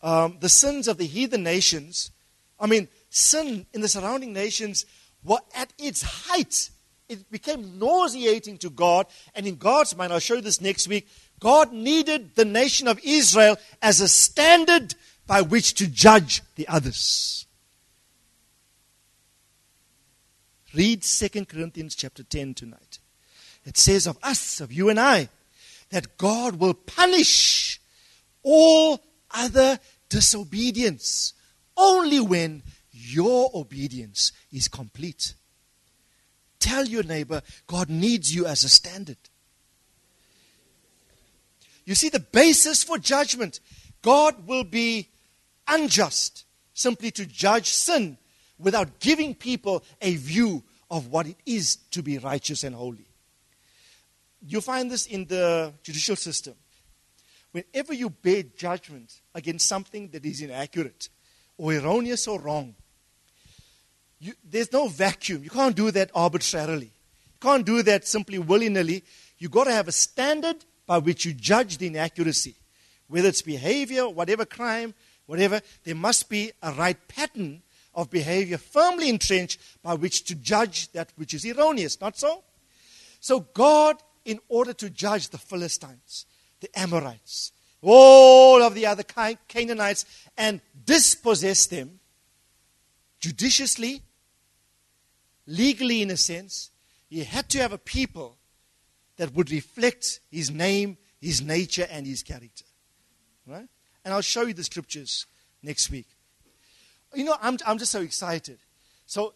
[0.00, 2.10] Um, the sins of the heathen nations.
[2.58, 4.86] I mean, sin in the surrounding nations
[5.24, 6.70] were at its height.
[7.08, 9.06] It became nauseating to God.
[9.34, 11.08] And in God's mind, I'll show you this next week,
[11.40, 14.94] God needed the nation of Israel as a standard
[15.26, 17.46] by which to judge the others.
[20.74, 22.98] Read 2 Corinthians chapter 10 tonight.
[23.64, 25.28] It says of us, of you and I,
[25.90, 27.80] that God will punish
[28.42, 31.32] all other disobedience
[31.76, 35.34] only when your obedience is complete.
[36.60, 39.18] Tell your neighbor, God needs you as a standard.
[41.84, 43.60] You see, the basis for judgment,
[44.02, 45.08] God will be
[45.66, 46.44] unjust
[46.74, 48.18] simply to judge sin
[48.58, 53.06] without giving people a view of what it is to be righteous and holy.
[54.46, 56.54] You find this in the judicial system.
[57.52, 61.08] Whenever you bear judgment against something that is inaccurate
[61.56, 62.74] or erroneous or wrong,
[64.20, 65.44] you, there's no vacuum.
[65.44, 66.86] You can't do that arbitrarily.
[66.86, 69.04] You can't do that simply willy nilly.
[69.38, 72.56] You've got to have a standard by which you judge the inaccuracy.
[73.08, 74.94] Whether it's behavior, whatever crime,
[75.26, 77.62] whatever, there must be a right pattern
[77.94, 82.00] of behavior firmly entrenched by which to judge that which is erroneous.
[82.00, 82.42] Not so?
[83.20, 86.26] So, God, in order to judge the Philistines,
[86.60, 87.52] the Amorites,
[87.82, 90.04] all of the other Canaanites,
[90.36, 92.00] and dispossess them
[93.20, 94.02] judiciously,
[95.48, 96.70] legally in a sense,
[97.08, 98.36] he had to have a people
[99.16, 102.64] that would reflect his name, his nature, and his character.
[103.46, 103.66] Right?
[104.04, 105.26] And I'll show you the scriptures
[105.62, 106.06] next week.
[107.14, 108.58] You know, I'm, I'm just so excited.
[109.06, 109.34] So,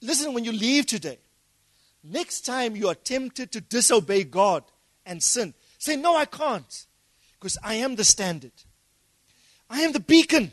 [0.00, 1.18] listen, when you leave today,
[2.02, 4.64] next time you are tempted to disobey God
[5.04, 6.86] and sin, say, No, I can't,
[7.38, 8.52] because I am the standard.
[9.68, 10.52] I am the beacon.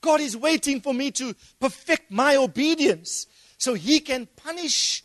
[0.00, 3.26] God is waiting for me to perfect my obedience
[3.58, 5.04] so he can punish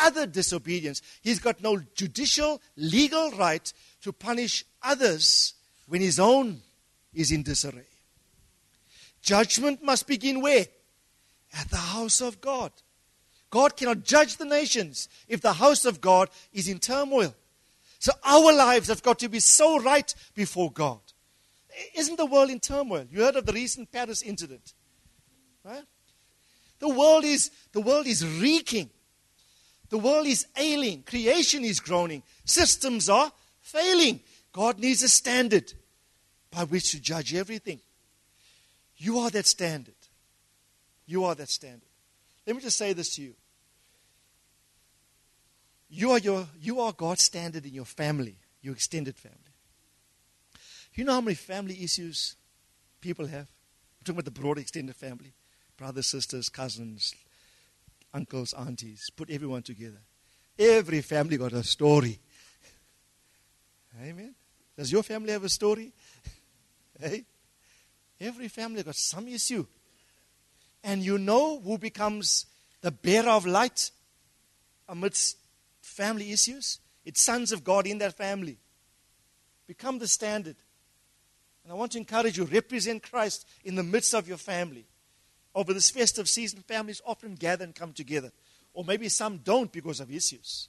[0.00, 1.02] other disobedience.
[1.22, 5.54] He's got no judicial, legal right to punish others
[5.86, 6.60] when his own
[7.14, 7.86] is in disarray.
[9.22, 10.66] Judgment must begin where?
[11.58, 12.72] At the house of God.
[13.50, 17.34] God cannot judge the nations if the house of God is in turmoil.
[17.98, 21.00] So our lives have got to be so right before God.
[21.94, 23.06] Isn't the world in turmoil?
[23.10, 24.74] You heard of the recent Paris incident.
[25.64, 25.84] Right?
[26.78, 28.90] The world is, the world is reeking.
[29.90, 31.02] The world is ailing.
[31.02, 32.22] Creation is groaning.
[32.44, 34.20] Systems are failing.
[34.52, 35.72] God needs a standard
[36.50, 37.80] by which to judge everything.
[38.96, 39.94] You are that standard.
[41.06, 41.82] You are that standard.
[42.46, 43.34] Let me just say this to you.
[45.90, 49.38] You are, your, you are God's standard in your family, your extended family.
[50.94, 52.36] You know how many family issues
[53.00, 53.46] people have?
[53.48, 55.32] I'm talking about the broad extended family
[55.78, 57.14] brothers, sisters, cousins,
[58.12, 59.08] uncles, aunties.
[59.16, 60.00] Put everyone together.
[60.58, 62.18] Every family got a story.
[64.02, 64.34] Amen.
[64.76, 65.92] Does your family have a story?
[67.00, 67.24] hey?
[68.20, 69.64] Every family got some issue.
[70.82, 72.46] And you know who becomes
[72.80, 73.90] the bearer of light
[74.88, 75.36] amidst
[75.80, 76.80] family issues?
[77.04, 78.58] It's sons of God in that family.
[79.66, 80.56] Become the standard.
[81.62, 84.86] And I want to encourage you, represent Christ in the midst of your family.
[85.54, 88.30] Over this festive season, families often gather and come together.
[88.74, 90.68] Or maybe some don't because of issues.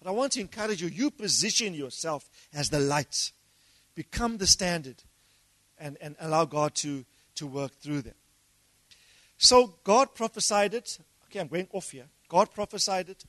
[0.00, 3.32] But I want to encourage you, you position yourself as the light.
[3.94, 5.02] Become the standard
[5.78, 7.04] and, and allow God to,
[7.36, 8.14] to work through them.
[9.36, 10.98] So God prophesied it.
[11.26, 12.06] Okay, I'm going off here.
[12.28, 13.24] God prophesied it.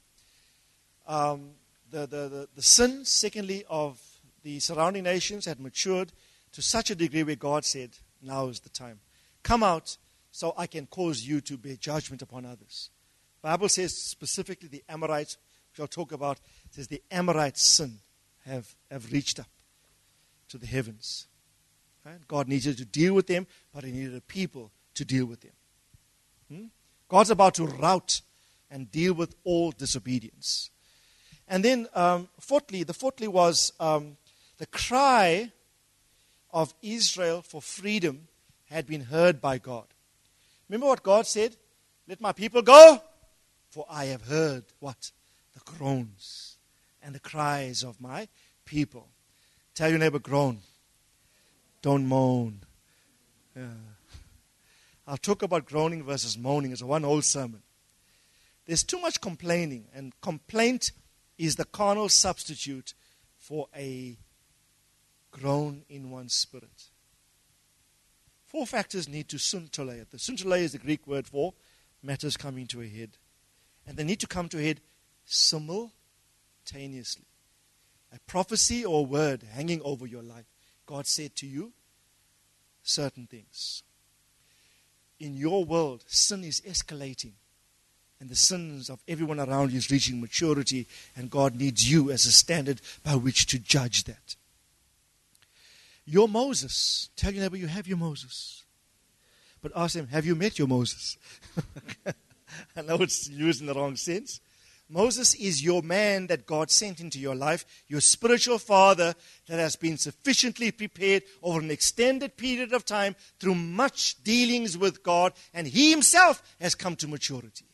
[1.08, 1.52] Um,
[1.92, 4.00] the, the, the, the sin, secondly, of
[4.44, 6.12] the surrounding nations had matured
[6.54, 9.00] to such a degree where God said, Now is the time.
[9.44, 9.98] Come out
[10.32, 12.90] so I can cause you to bear judgment upon others.
[13.42, 15.38] Bible says specifically the Amorites,
[15.72, 16.40] which I'll talk about,
[16.72, 18.00] says the Amorites' sin
[18.46, 19.50] have, have reached up
[20.50, 21.28] to the heavens.
[22.06, 22.28] Right?
[22.28, 25.52] God needed to deal with them, but he needed a people to deal with them.
[26.52, 26.66] Hmm?
[27.08, 28.22] God's about to rout
[28.70, 30.70] and deal with all disobedience.
[31.48, 34.18] And then, um, fourthly, the fourthly was um,
[34.58, 35.52] the cry
[36.52, 38.28] of Israel for freedom
[38.70, 39.86] had been heard by God.
[40.70, 41.56] Remember what God said?
[42.08, 43.02] Let my people go,
[43.70, 45.12] for I have heard what?
[45.54, 46.58] The groans
[47.02, 48.28] and the cries of my
[48.66, 49.08] people.
[49.74, 50.60] Tell your neighbor, groan.
[51.82, 52.62] Don't moan.
[53.56, 53.68] Yeah.
[55.08, 57.64] I'll talk about groaning versus moaning as one whole sermon.
[58.68, 60.92] There's too much complaining, and complaint
[61.40, 62.94] is the carnal substitute
[63.40, 64.18] for a
[65.32, 66.90] groan in one's spirit.
[68.50, 70.06] Four factors need to suntole.
[70.10, 71.54] The suntole is the Greek word for
[72.02, 73.12] matters coming to a head.
[73.86, 74.82] And they need to come to a head
[75.26, 77.26] simultaneously.
[78.12, 80.46] A prophecy or a word hanging over your life.
[80.88, 81.74] God said to you
[82.82, 83.84] certain things.
[85.20, 87.34] In your world, sin is escalating.
[88.20, 92.26] And the sins of everyone around you is reaching maturity, and God needs you as
[92.26, 94.36] a standard by which to judge that.
[96.10, 97.10] Your Moses.
[97.16, 98.64] Tell your neighbor you have your Moses.
[99.62, 101.18] But ask them, have you met your Moses?
[102.76, 104.42] I know it's used in the wrong sense.
[104.90, 109.14] Moses is your man that God sent into your life, your spiritual father
[109.48, 115.04] that has been sufficiently prepared over an extended period of time through much dealings with
[115.04, 117.68] God, and he himself has come to maturity.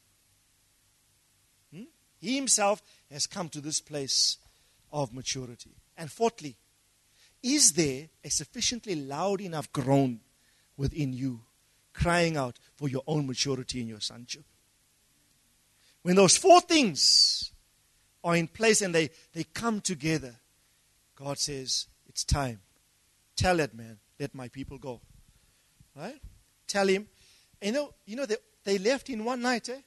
[1.73, 1.83] Hmm?
[2.19, 4.39] He himself has come to this place
[4.91, 5.71] of maturity.
[5.95, 6.57] And fourthly,
[7.45, 10.19] is there a sufficiently loud enough groan
[10.77, 11.41] within you,
[11.93, 14.43] crying out for your own maturity in your sonship?
[16.01, 17.51] When those four things
[18.23, 20.35] are in place and they, they come together,
[21.15, 22.61] God says, It's time.
[23.35, 24.99] Tell that man, let my people go.
[25.95, 26.19] Right?
[26.67, 27.07] Tell him.
[27.61, 29.81] You know, you know they, they left in one night, eh?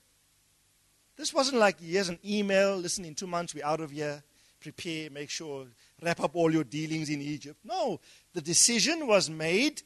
[1.16, 4.22] This wasn't like here's an email, listen, in two months we're out of here
[4.60, 5.66] prepare, make sure,
[6.02, 7.58] wrap up all your dealings in Egypt.
[7.64, 8.00] No,
[8.34, 9.82] the decision was made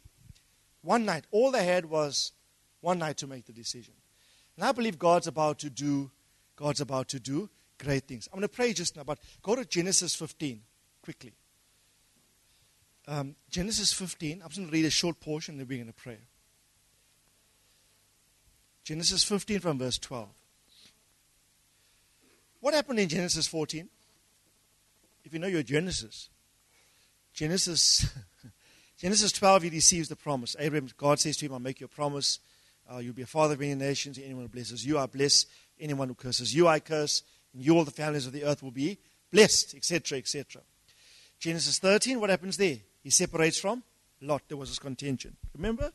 [0.82, 1.24] one night.
[1.30, 2.32] All they had was
[2.80, 3.94] one night to make the decision.
[4.56, 6.10] And I believe God's about to do,
[6.56, 7.48] God's about to do
[7.78, 8.28] great things.
[8.32, 10.60] I'm going to pray just now, but go to Genesis 15
[11.02, 11.32] quickly.
[13.08, 15.92] Um, Genesis 15, I'm just going to read a short portion, then we're going to
[15.92, 16.18] pray.
[18.84, 20.28] Genesis 15 from verse 12.
[22.60, 23.88] What happened in Genesis 14?
[25.32, 26.28] If you know your Genesis,
[27.32, 28.06] Genesis,
[28.98, 30.54] Genesis 12, he receives the promise.
[30.58, 32.38] Abraham, God says to him, I'll make you a promise.
[32.92, 34.18] Uh, you'll be a father of many nations.
[34.18, 35.46] Anyone who blesses you, I bless.
[35.80, 37.22] Anyone who curses you, I curse.
[37.54, 38.98] And you, all the families of the earth, will be
[39.30, 40.60] blessed, etc., etc.
[41.38, 42.76] Genesis 13, what happens there?
[43.02, 43.82] He separates from
[44.20, 44.42] Lot.
[44.48, 45.34] There was this contention.
[45.56, 45.92] Remember?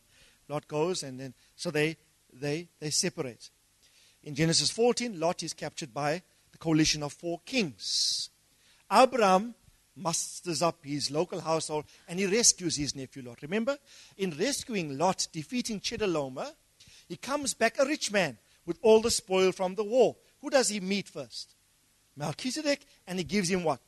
[0.50, 1.96] Lot goes, and then, so they,
[2.34, 3.52] they, they separate.
[4.24, 8.32] In Genesis 14, Lot is captured by the coalition of four kings.
[8.92, 9.54] Abraham
[9.96, 13.42] musters up his local household and he rescues his nephew Lot.
[13.42, 13.78] Remember,
[14.18, 16.52] in rescuing Lot, defeating Chedorlaomer,
[17.08, 20.16] he comes back a rich man with all the spoil from the war.
[20.42, 21.56] Who does he meet first?
[22.16, 23.80] Melchizedek, and he gives him what?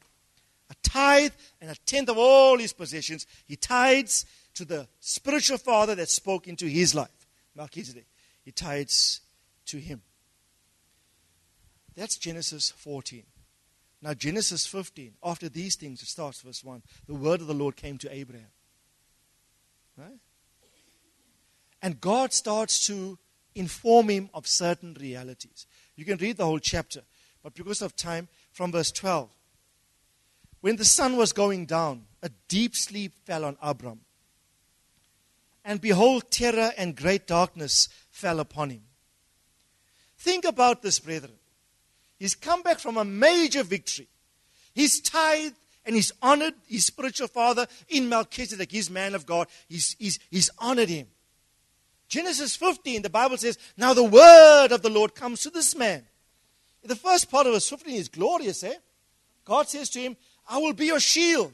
[0.70, 3.26] A tithe and a tenth of all his possessions.
[3.46, 8.06] He tithes to the spiritual father that spoke into his life, Melchizedek.
[8.44, 9.22] He tithes
[9.68, 10.02] to him.
[11.96, 13.24] That's Genesis 14.
[14.02, 16.82] Now, Genesis 15, after these things, it starts verse 1.
[17.08, 18.48] The word of the Lord came to Abraham.
[19.98, 20.20] Right?
[21.82, 23.18] And God starts to
[23.56, 25.68] inform him of certain realities.
[25.96, 27.02] You can read the whole chapter,
[27.44, 29.30] but because of time, from verse 12.
[30.62, 34.02] When the sun was going down, a deep sleep fell on Abram.
[35.64, 38.82] And behold, terror and great darkness fell upon him.
[40.18, 41.39] Think about this, brethren.
[42.20, 44.08] He's come back from a major victory.
[44.74, 45.56] He's tithed
[45.86, 49.48] and he's honored his spiritual father in Melchizedek, his man of God.
[49.68, 51.08] He's, he's, he's honored him.
[52.10, 56.06] Genesis 15, the Bible says, Now the word of the Lord comes to this man.
[56.84, 58.76] The first part of verse 15 is glorious, eh?
[59.46, 60.18] God says to him,
[60.48, 61.54] I will be your shield,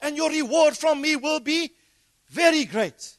[0.00, 1.72] and your reward from me will be
[2.28, 3.16] very great.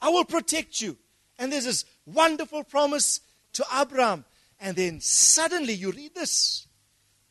[0.00, 0.96] I will protect you.
[1.38, 3.20] And there's this wonderful promise
[3.54, 4.24] to Abraham
[4.58, 6.66] And then suddenly you read this.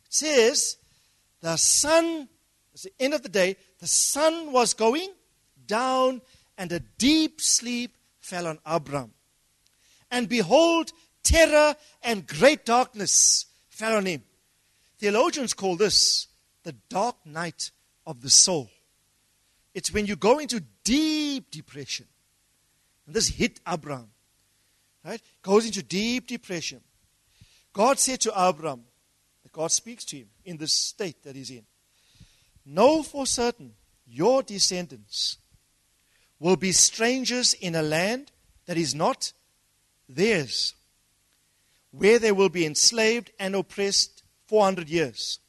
[0.05, 0.77] It says,
[1.41, 2.29] the sun,
[2.73, 5.09] at the end of the day, the sun was going
[5.65, 6.21] down,
[6.57, 9.13] and a deep sleep fell on Abram.
[10.11, 10.91] And behold,
[11.23, 14.23] terror and great darkness fell on him.
[14.97, 16.27] Theologians call this
[16.63, 17.71] the dark night
[18.07, 18.69] of the soul.
[19.73, 22.05] It's when you go into deep depression.
[23.05, 24.09] And this hit Abram.
[25.03, 25.21] Right?
[25.41, 26.81] Goes into deep depression.
[27.75, 28.85] God said to Abram,
[29.51, 31.65] God speaks to him in this state that he's in.
[32.65, 33.73] Know for certain
[34.07, 35.37] your descendants
[36.39, 38.31] will be strangers in a land
[38.65, 39.33] that is not
[40.07, 40.73] theirs,
[41.91, 45.39] where they will be enslaved and oppressed 400 years.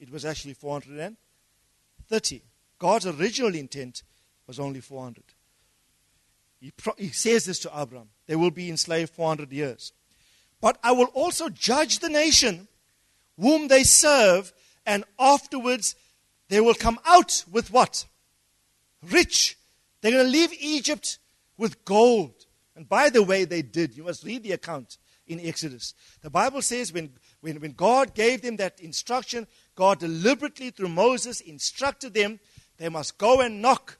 [0.00, 2.42] It was actually 430.
[2.78, 4.02] God's original intent
[4.48, 5.22] was only 400.
[6.60, 9.92] He, pro- he says this to Abram they will be enslaved 400 years.
[10.60, 12.68] But I will also judge the nation
[13.38, 14.52] whom they serve,
[14.84, 15.94] and afterwards
[16.48, 18.04] they will come out with what?
[19.02, 19.56] Rich.
[20.00, 21.18] They're going to leave Egypt
[21.56, 22.34] with gold.
[22.76, 23.96] And by the way, they did.
[23.96, 25.94] You must read the account in Exodus.
[26.22, 31.40] The Bible says when, when, when God gave them that instruction, God deliberately, through Moses,
[31.40, 32.40] instructed them
[32.80, 33.98] they must go and knock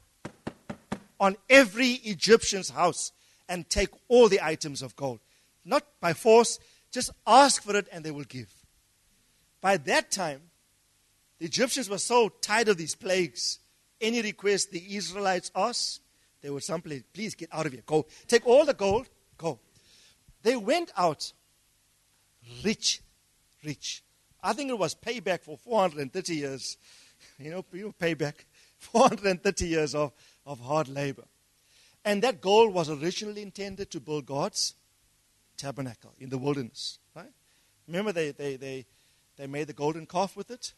[1.21, 3.13] on every Egyptian's house
[3.47, 5.21] and take all the items of gold.
[5.65, 6.59] Not by force,
[6.91, 8.53] just ask for it and they will give.
[9.61, 10.43] By that time,
[11.39, 13.59] the Egyptians were so tired of these plagues.
[14.01, 16.01] Any request the Israelites asked,
[16.43, 17.83] they would simply, please get out of here.
[17.85, 18.07] Go.
[18.27, 19.59] Take all the gold, go.
[20.43, 21.33] They went out
[22.65, 23.03] rich,
[23.63, 24.03] rich.
[24.43, 26.77] I think it was payback for 430 years.
[27.39, 28.35] You know, you payback.
[28.81, 30.13] 430 years of,
[30.47, 31.25] of hard labor.
[32.05, 34.75] And that gold was originally intended to build God's
[35.61, 36.99] tabernacle in the wilderness.
[37.15, 37.33] Right?
[37.87, 38.87] Remember, they, they, they,
[39.37, 40.73] they made the golden calf with it.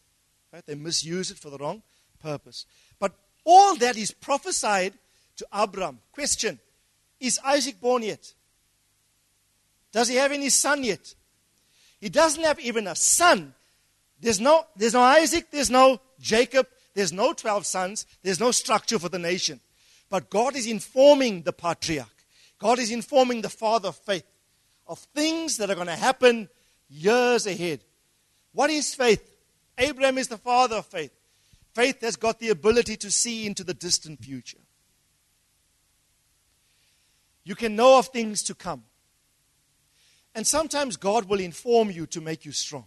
[0.51, 0.65] Right?
[0.65, 1.81] They misused it for the wrong
[2.21, 2.65] purpose.
[2.99, 3.13] But
[3.45, 4.93] all that is prophesied
[5.37, 5.99] to Abram.
[6.11, 6.59] Question
[7.19, 8.33] Is Isaac born yet?
[9.91, 11.13] Does he have any son yet?
[11.99, 13.53] He doesn't have even a son.
[14.19, 18.97] There's no, there's no Isaac, there's no Jacob, there's no 12 sons, there's no structure
[18.97, 19.59] for the nation.
[20.09, 22.07] But God is informing the patriarch,
[22.59, 24.23] God is informing the father of faith
[24.87, 26.49] of things that are going to happen
[26.89, 27.83] years ahead.
[28.51, 29.35] What is faith?
[29.77, 31.11] Abraham is the father of faith.
[31.73, 34.59] Faith has got the ability to see into the distant future.
[37.43, 38.83] You can know of things to come.
[40.35, 42.85] And sometimes God will inform you to make you strong.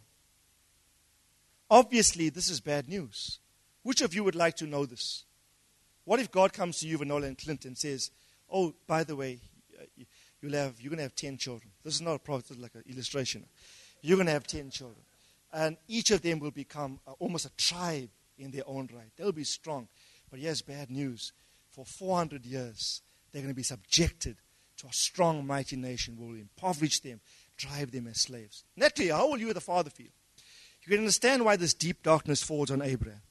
[1.71, 3.41] Obviously, this is bad news.
[3.83, 5.25] Which of you would like to know this?
[6.05, 8.11] What if God comes to you, Vanola and Clint, and says,
[8.51, 9.41] Oh, by the way,
[10.41, 11.71] you'll have, you're going to have 10 children.
[11.85, 13.45] This is not a prophet, like an illustration.
[14.03, 15.05] You're going to have 10 children.
[15.53, 19.11] And each of them will become uh, almost a tribe in their own right.
[19.17, 19.89] They'll be strong.
[20.31, 21.33] But here's bad news.
[21.71, 24.37] For 400 years, they're going to be subjected
[24.79, 27.21] to a strong, mighty nation will impoverish them,
[27.57, 28.65] drive them as slaves.
[28.77, 30.09] Naturally, how will you, the father, feel?
[30.83, 33.23] You can understand why this deep darkness falls on Abraham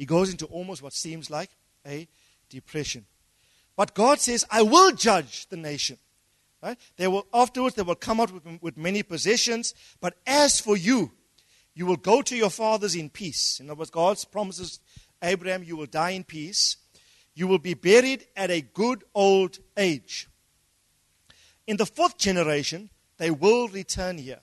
[0.00, 1.50] he goes into almost what seems like
[1.86, 2.08] a
[2.48, 3.04] depression.
[3.76, 5.98] But God says, I will judge the nation.
[6.62, 6.78] Right?
[6.96, 9.74] They will afterwards they will come out with, with many possessions.
[10.00, 11.12] But as for you,
[11.74, 13.60] you will go to your fathers in peace.
[13.60, 14.80] In other words, God promises
[15.22, 16.76] Abraham, you will die in peace.
[17.34, 20.28] You will be buried at a good old age.
[21.66, 24.40] In the fourth generation, they will return here.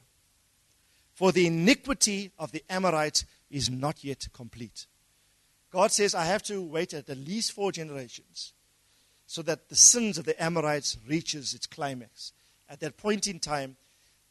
[1.14, 4.88] For the iniquity of the Amorites is not yet complete.
[5.72, 8.54] God says, I have to wait at least four generations
[9.28, 12.32] so that the sins of the Amorites reaches its climax.
[12.70, 13.76] At that point in time,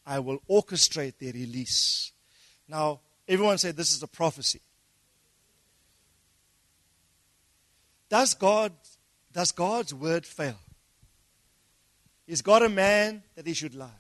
[0.07, 2.13] I will orchestrate their release.
[2.67, 4.63] Now, everyone said this is a prophecy.
[8.09, 8.73] Does God
[9.33, 10.59] does God's word fail?
[12.27, 13.91] Is God a man that he should lie?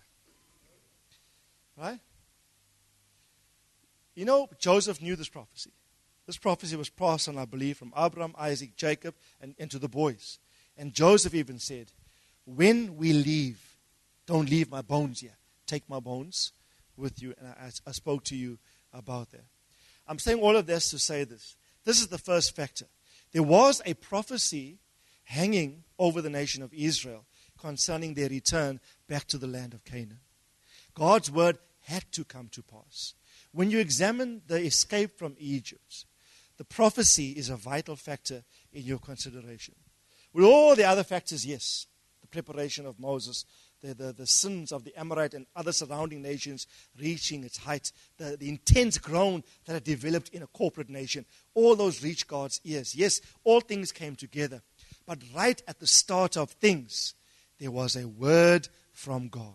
[1.76, 2.01] Right?
[4.14, 5.72] You know, Joseph knew this prophecy.
[6.26, 9.88] This prophecy was passed on, I believe, from Abraham, Isaac, Jacob, and, and to the
[9.88, 10.38] boys.
[10.76, 11.92] And Joseph even said,
[12.44, 13.76] When we leave,
[14.26, 15.36] don't leave my bones here.
[15.66, 16.52] Take my bones
[16.96, 17.34] with you.
[17.38, 18.58] And I, I spoke to you
[18.92, 19.44] about that.
[20.06, 21.56] I'm saying all of this to say this.
[21.84, 22.86] This is the first factor.
[23.32, 24.78] There was a prophecy
[25.24, 27.24] hanging over the nation of Israel
[27.58, 30.20] concerning their return back to the land of Canaan.
[30.94, 33.14] God's word had to come to pass.
[33.52, 36.04] When you examine the escape from Egypt,
[36.56, 39.74] the prophecy is a vital factor in your consideration.
[40.37, 41.87] With all the other factors, yes,
[42.20, 43.47] the preparation of Moses
[43.82, 46.66] the, the, the sins of the Amorite and other surrounding nations
[46.99, 51.24] reaching its height, the, the intense groan that had developed in a corporate nation,
[51.55, 52.95] all those reached God's ears.
[52.95, 54.62] Yes, all things came together.
[55.07, 57.14] But right at the start of things,
[57.59, 59.55] there was a word from God.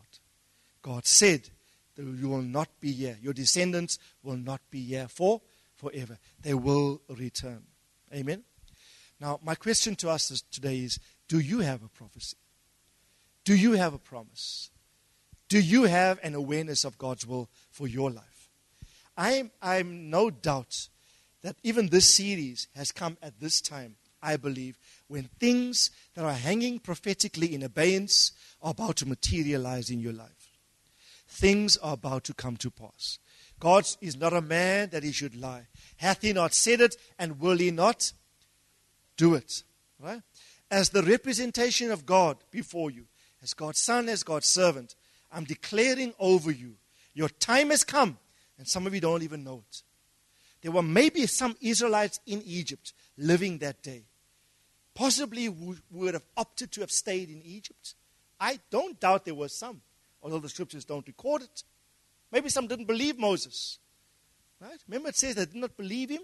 [0.82, 1.50] God said,
[1.96, 3.18] You will not be here.
[3.22, 5.42] Your descendants will not be here for
[5.76, 6.18] forever.
[6.42, 7.64] They will return.
[8.14, 8.44] Amen.
[9.22, 12.38] Now, my question to us today is Do you have a prophecy?
[13.45, 14.72] Do you have a promise?
[15.47, 18.49] Do you have an awareness of God's will for your life?
[19.15, 20.89] I'm, I'm no doubt
[21.43, 26.34] that even this series has come at this time, I believe, when things that are
[26.34, 30.57] hanging prophetically in abeyance are about to materialize in your life.
[31.28, 33.19] Things are about to come to pass.
[33.59, 35.67] God is not a man that he should lie.
[35.97, 38.13] Hath he not said it, and will he not
[39.18, 39.64] do it?
[39.99, 40.22] Right?
[40.70, 43.05] As the representation of God before you,
[43.43, 44.95] as God's son, as God's servant,
[45.32, 46.76] I'm declaring over you,
[47.14, 48.18] your time has come,
[48.57, 49.84] and some of you don't even know it.
[50.62, 54.03] There were maybe some Israelites in Egypt living that day.
[54.93, 57.95] Possibly would have opted to have stayed in Egypt.
[58.39, 59.82] I don't doubt there were some,
[60.22, 61.64] although the scriptures don't record it.
[62.32, 63.80] Maybe some didn't believe Moses.
[64.59, 64.78] Right?
[64.88, 66.22] Remember it says they did not believe him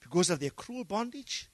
[0.00, 1.48] because of their cruel bondage.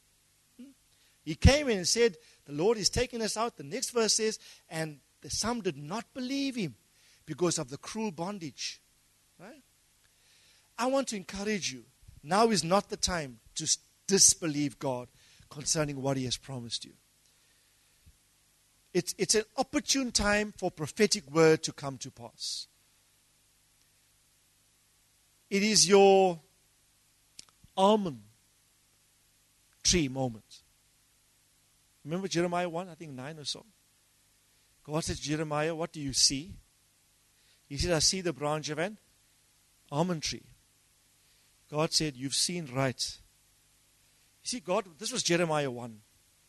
[1.24, 2.16] He came in and said,
[2.46, 3.56] The Lord is taking us out.
[3.56, 6.74] The next verse says, and some did not believe him
[7.26, 8.80] because of the cruel bondage.
[9.38, 9.62] Right?
[10.78, 11.84] I want to encourage you.
[12.22, 15.08] Now is not the time to disbelieve God
[15.50, 16.92] concerning what he has promised you.
[18.92, 22.66] It's, it's an opportune time for prophetic word to come to pass.
[25.48, 26.40] It is your
[27.76, 28.22] almond
[29.82, 30.59] tree moment.
[32.04, 33.64] Remember Jeremiah 1, I think 9 or so?
[34.84, 36.54] God says, Jeremiah, what do you see?
[37.68, 38.98] He said, I see the branch of an
[39.90, 40.42] almond tree.
[41.70, 43.18] God said, You've seen right.
[44.42, 46.00] You see, God, this was Jeremiah 1.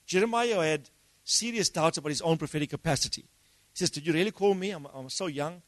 [0.05, 0.89] Jeremiah had
[1.23, 3.21] serious doubts about his own prophetic capacity.
[3.21, 4.71] He says, Did you really call me?
[4.71, 5.61] I'm, I'm so young.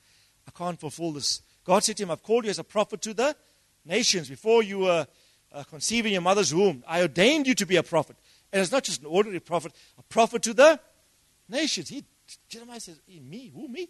[0.47, 1.41] I can't fulfill this.
[1.63, 3.35] God said to him, I've called you as a prophet to the
[3.85, 4.29] nations.
[4.29, 5.07] Before you were
[5.51, 8.17] uh, conceived in your mother's womb, I ordained you to be a prophet.
[8.53, 10.79] And it's not just an ordinary prophet, a prophet to the
[11.49, 11.89] nations.
[11.89, 12.05] He,
[12.47, 13.51] Jeremiah says, eh, Me?
[13.53, 13.89] Who, me?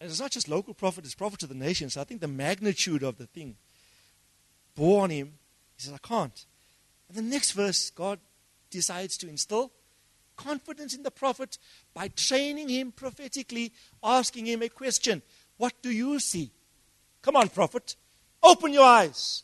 [0.00, 1.92] And it's not just local prophet, it's prophet to the nations.
[1.92, 3.56] So I think the magnitude of the thing
[4.74, 5.34] bore on him.
[5.76, 6.46] He says, I can't.
[7.08, 8.18] And the next verse, God
[8.70, 9.72] decides to instill
[10.36, 11.58] confidence in the prophet
[11.92, 13.72] by training him prophetically,
[14.02, 15.20] asking him a question
[15.58, 16.50] What do you see?
[17.20, 17.94] Come on, prophet.
[18.42, 19.42] Open your eyes.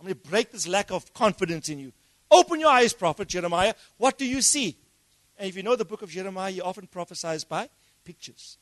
[0.00, 1.92] I'm going to break this lack of confidence in you.
[2.30, 3.74] Open your eyes, prophet Jeremiah.
[3.96, 4.76] What do you see?
[5.38, 7.68] And if you know the book of Jeremiah, he often prophesies by
[8.04, 8.58] pictures.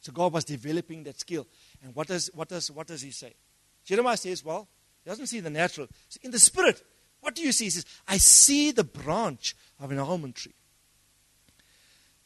[0.00, 1.46] So God was developing that skill.
[1.82, 3.34] And what does, what does, what does he say?
[3.84, 4.68] Jeremiah says, Well,
[5.04, 5.88] he doesn't see the natural.
[6.22, 6.82] In the spirit,
[7.20, 7.64] what do you see?
[7.64, 10.54] He says, I see the branch of an almond tree.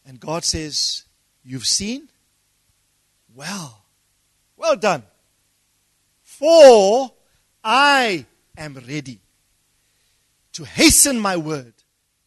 [0.07, 1.05] And God says,
[1.45, 2.09] You've seen?
[3.35, 3.85] Well,
[4.57, 5.05] well done.
[6.23, 7.11] For
[7.65, 9.21] I am ready
[10.53, 11.75] to hasten my word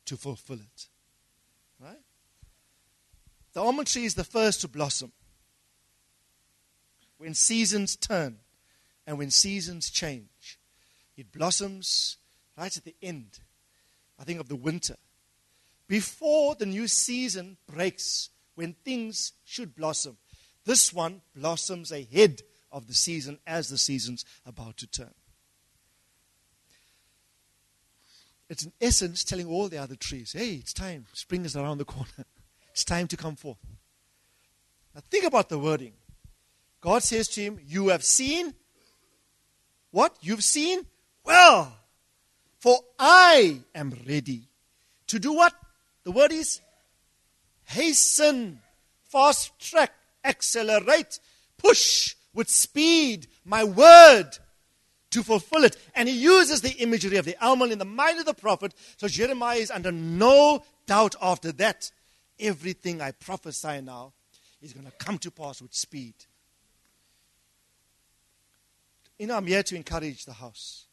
[0.05, 0.87] to fulfill it.
[1.79, 1.99] Right?
[3.53, 5.11] The almond tree is the first to blossom.
[7.17, 8.37] When seasons turn
[9.07, 10.59] and when seasons change,
[11.15, 12.17] it blossoms
[12.57, 13.39] right at the end,
[14.19, 14.95] I think, of the winter.
[15.87, 20.17] Before the new season breaks, when things should blossom,
[20.65, 25.13] this one blossoms ahead of the season as the season's about to turn.
[28.49, 31.05] It's in essence telling all the other trees, hey, it's time.
[31.13, 32.09] Spring is around the corner.
[32.71, 33.57] It's time to come forth.
[34.93, 35.93] Now think about the wording.
[36.81, 38.53] God says to him, You have seen
[39.91, 40.17] what?
[40.19, 40.85] You've seen?
[41.23, 41.73] Well,
[42.59, 44.49] for I am ready
[45.07, 45.53] to do what?
[46.03, 46.59] The word is
[47.63, 48.59] hasten,
[49.05, 49.93] fast track,
[50.25, 51.21] accelerate,
[51.57, 54.37] push with speed my word
[55.15, 55.77] to fulfill it.
[55.95, 58.73] And he uses the imagery of the almond in the mind of the prophet.
[58.97, 61.89] So Jeremiah is under no doubt after that.
[62.37, 64.11] Everything I prophesy now
[64.61, 66.15] is going to come to pass with speed.
[69.17, 70.85] You know, I'm here to encourage the house.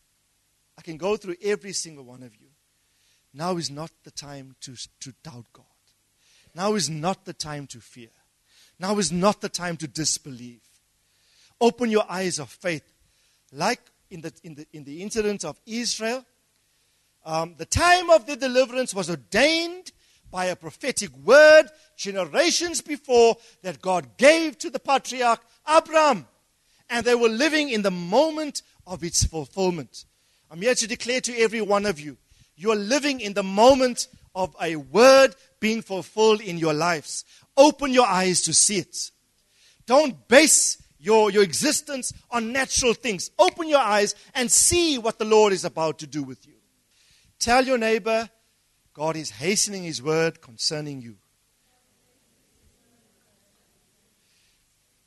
[0.79, 2.47] I can go through every single one of you.
[3.35, 5.65] Now is not the time to, to doubt God.
[6.55, 8.11] Now is not the time to fear.
[8.79, 10.61] Now is not the time to disbelieve.
[11.61, 12.85] Open your eyes of faith.
[13.53, 13.81] Like
[14.13, 16.25] in the, in the, in the incident of Israel,
[17.25, 19.93] um, the time of the deliverance was ordained
[20.31, 21.65] by a prophetic word
[21.97, 26.27] generations before that God gave to the patriarch Abraham.
[26.91, 30.05] And they were living in the moment of its fulfillment.
[30.51, 32.17] I'm here to declare to every one of you
[32.57, 37.25] you are living in the moment of a word being fulfilled in your lives.
[37.57, 39.11] Open your eyes to see it.
[39.87, 43.31] Don't base your, your existence on natural things.
[43.39, 46.55] Open your eyes and see what the Lord is about to do with you.
[47.41, 48.31] Tell your neighbor,
[48.95, 51.17] God is hastening his word concerning you.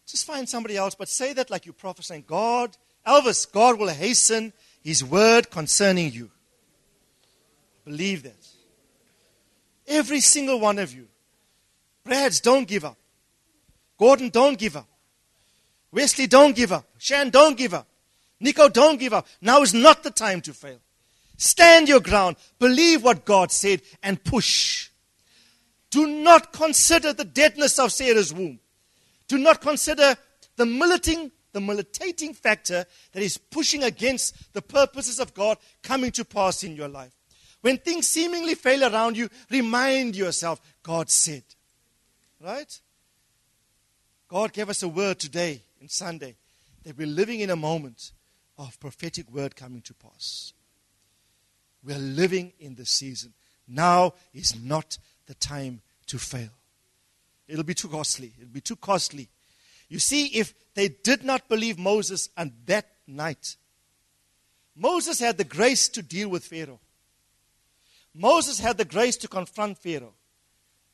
[0.06, 2.26] Just find somebody else, but say that like you're prophesying.
[2.28, 2.76] God,
[3.08, 4.52] Elvis, God will hasten
[4.84, 6.30] his word concerning you.
[7.86, 8.48] Believe that.
[9.88, 11.08] Every single one of you.
[12.04, 12.98] Brads, don't give up.
[13.98, 14.88] Gordon, don't give up.
[15.96, 16.86] Wesley, don't give up.
[16.98, 17.88] Shan, don't give up.
[18.41, 19.26] Nico, don't give up.
[19.39, 20.80] Now is not the time to fail.
[21.38, 22.36] Stand your ground.
[22.60, 24.89] Believe what God said and push.
[25.89, 28.60] Do not consider the deadness of Sarah's womb.
[29.30, 30.18] Do not consider
[30.58, 36.26] the militating, the militating factor that is pushing against the purposes of God coming to
[36.26, 37.14] pass in your life.
[37.62, 41.43] When things seemingly fail around you, remind yourself, God said.
[42.41, 42.82] Right?
[44.28, 46.36] God gave us a word today and Sunday
[46.83, 48.11] that we're living in a moment
[48.57, 50.51] of prophetic word coming to pass.
[51.83, 53.33] We're living in the season.
[53.67, 56.49] Now is not the time to fail.
[57.47, 58.33] It'll be too costly.
[58.36, 59.29] It'll be too costly.
[59.88, 63.55] You see, if they did not believe Moses on that night,
[64.75, 66.79] Moses had the grace to deal with Pharaoh.
[68.11, 70.15] Moses had the grace to confront Pharaoh.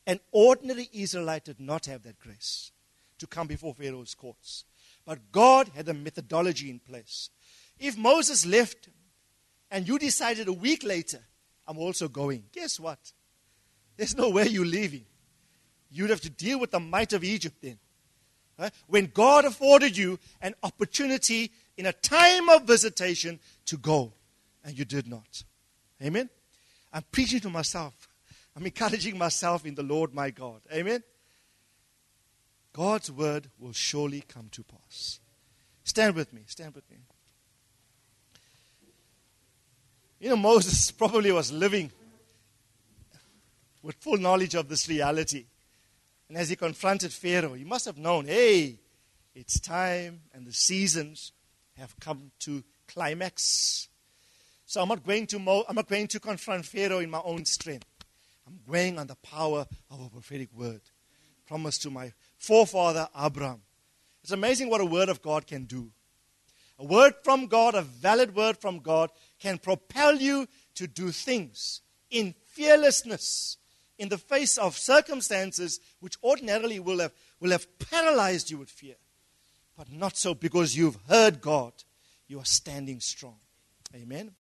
[0.05, 2.73] An ordinary Israelite did not have that grace
[3.19, 4.65] to come before Pharaoh's courts.
[5.06, 7.30] But God had a methodology in place.
[7.80, 8.89] If Moses left
[9.70, 11.20] and you decided a week later,
[11.68, 13.14] I'm also going, guess what?
[13.97, 15.06] There's no way you're leaving.
[15.89, 17.80] You'd have to deal with the might of Egypt then.
[18.58, 18.72] Right?
[18.88, 24.14] When God afforded you an opportunity in a time of visitation to go,
[24.64, 25.43] and you did not.
[26.02, 26.30] Amen?
[26.93, 28.10] I'm preaching to myself.
[28.56, 30.62] I'm encouraging myself in the Lord my God.
[30.72, 31.04] Amen?
[32.74, 35.19] God's word will surely come to pass.
[35.84, 36.43] Stand with me.
[36.47, 36.97] Stand with me.
[40.19, 41.91] You know, Moses probably was living
[43.82, 45.45] with full knowledge of this reality.
[46.30, 48.78] And as he confronted Pharaoh, he must have known hey,
[49.36, 51.34] it's time and the seasons
[51.78, 53.89] have come to climax.
[54.65, 57.43] So I'm not going to, mo- I'm not going to confront Pharaoh in my own
[57.43, 57.88] strength.
[58.47, 60.82] I'm going on the power of a prophetic word
[61.47, 63.61] promised to my forefather Abraham.
[64.23, 65.91] It's amazing what a word of God can do.
[66.79, 71.81] A word from God, a valid word from God, can propel you to do things
[72.09, 73.57] in fearlessness
[73.99, 78.95] in the face of circumstances which ordinarily will have, will have paralyzed you with fear.
[79.77, 81.73] But not so because you've heard God.
[82.27, 83.37] You are standing strong.
[83.95, 84.29] Amen.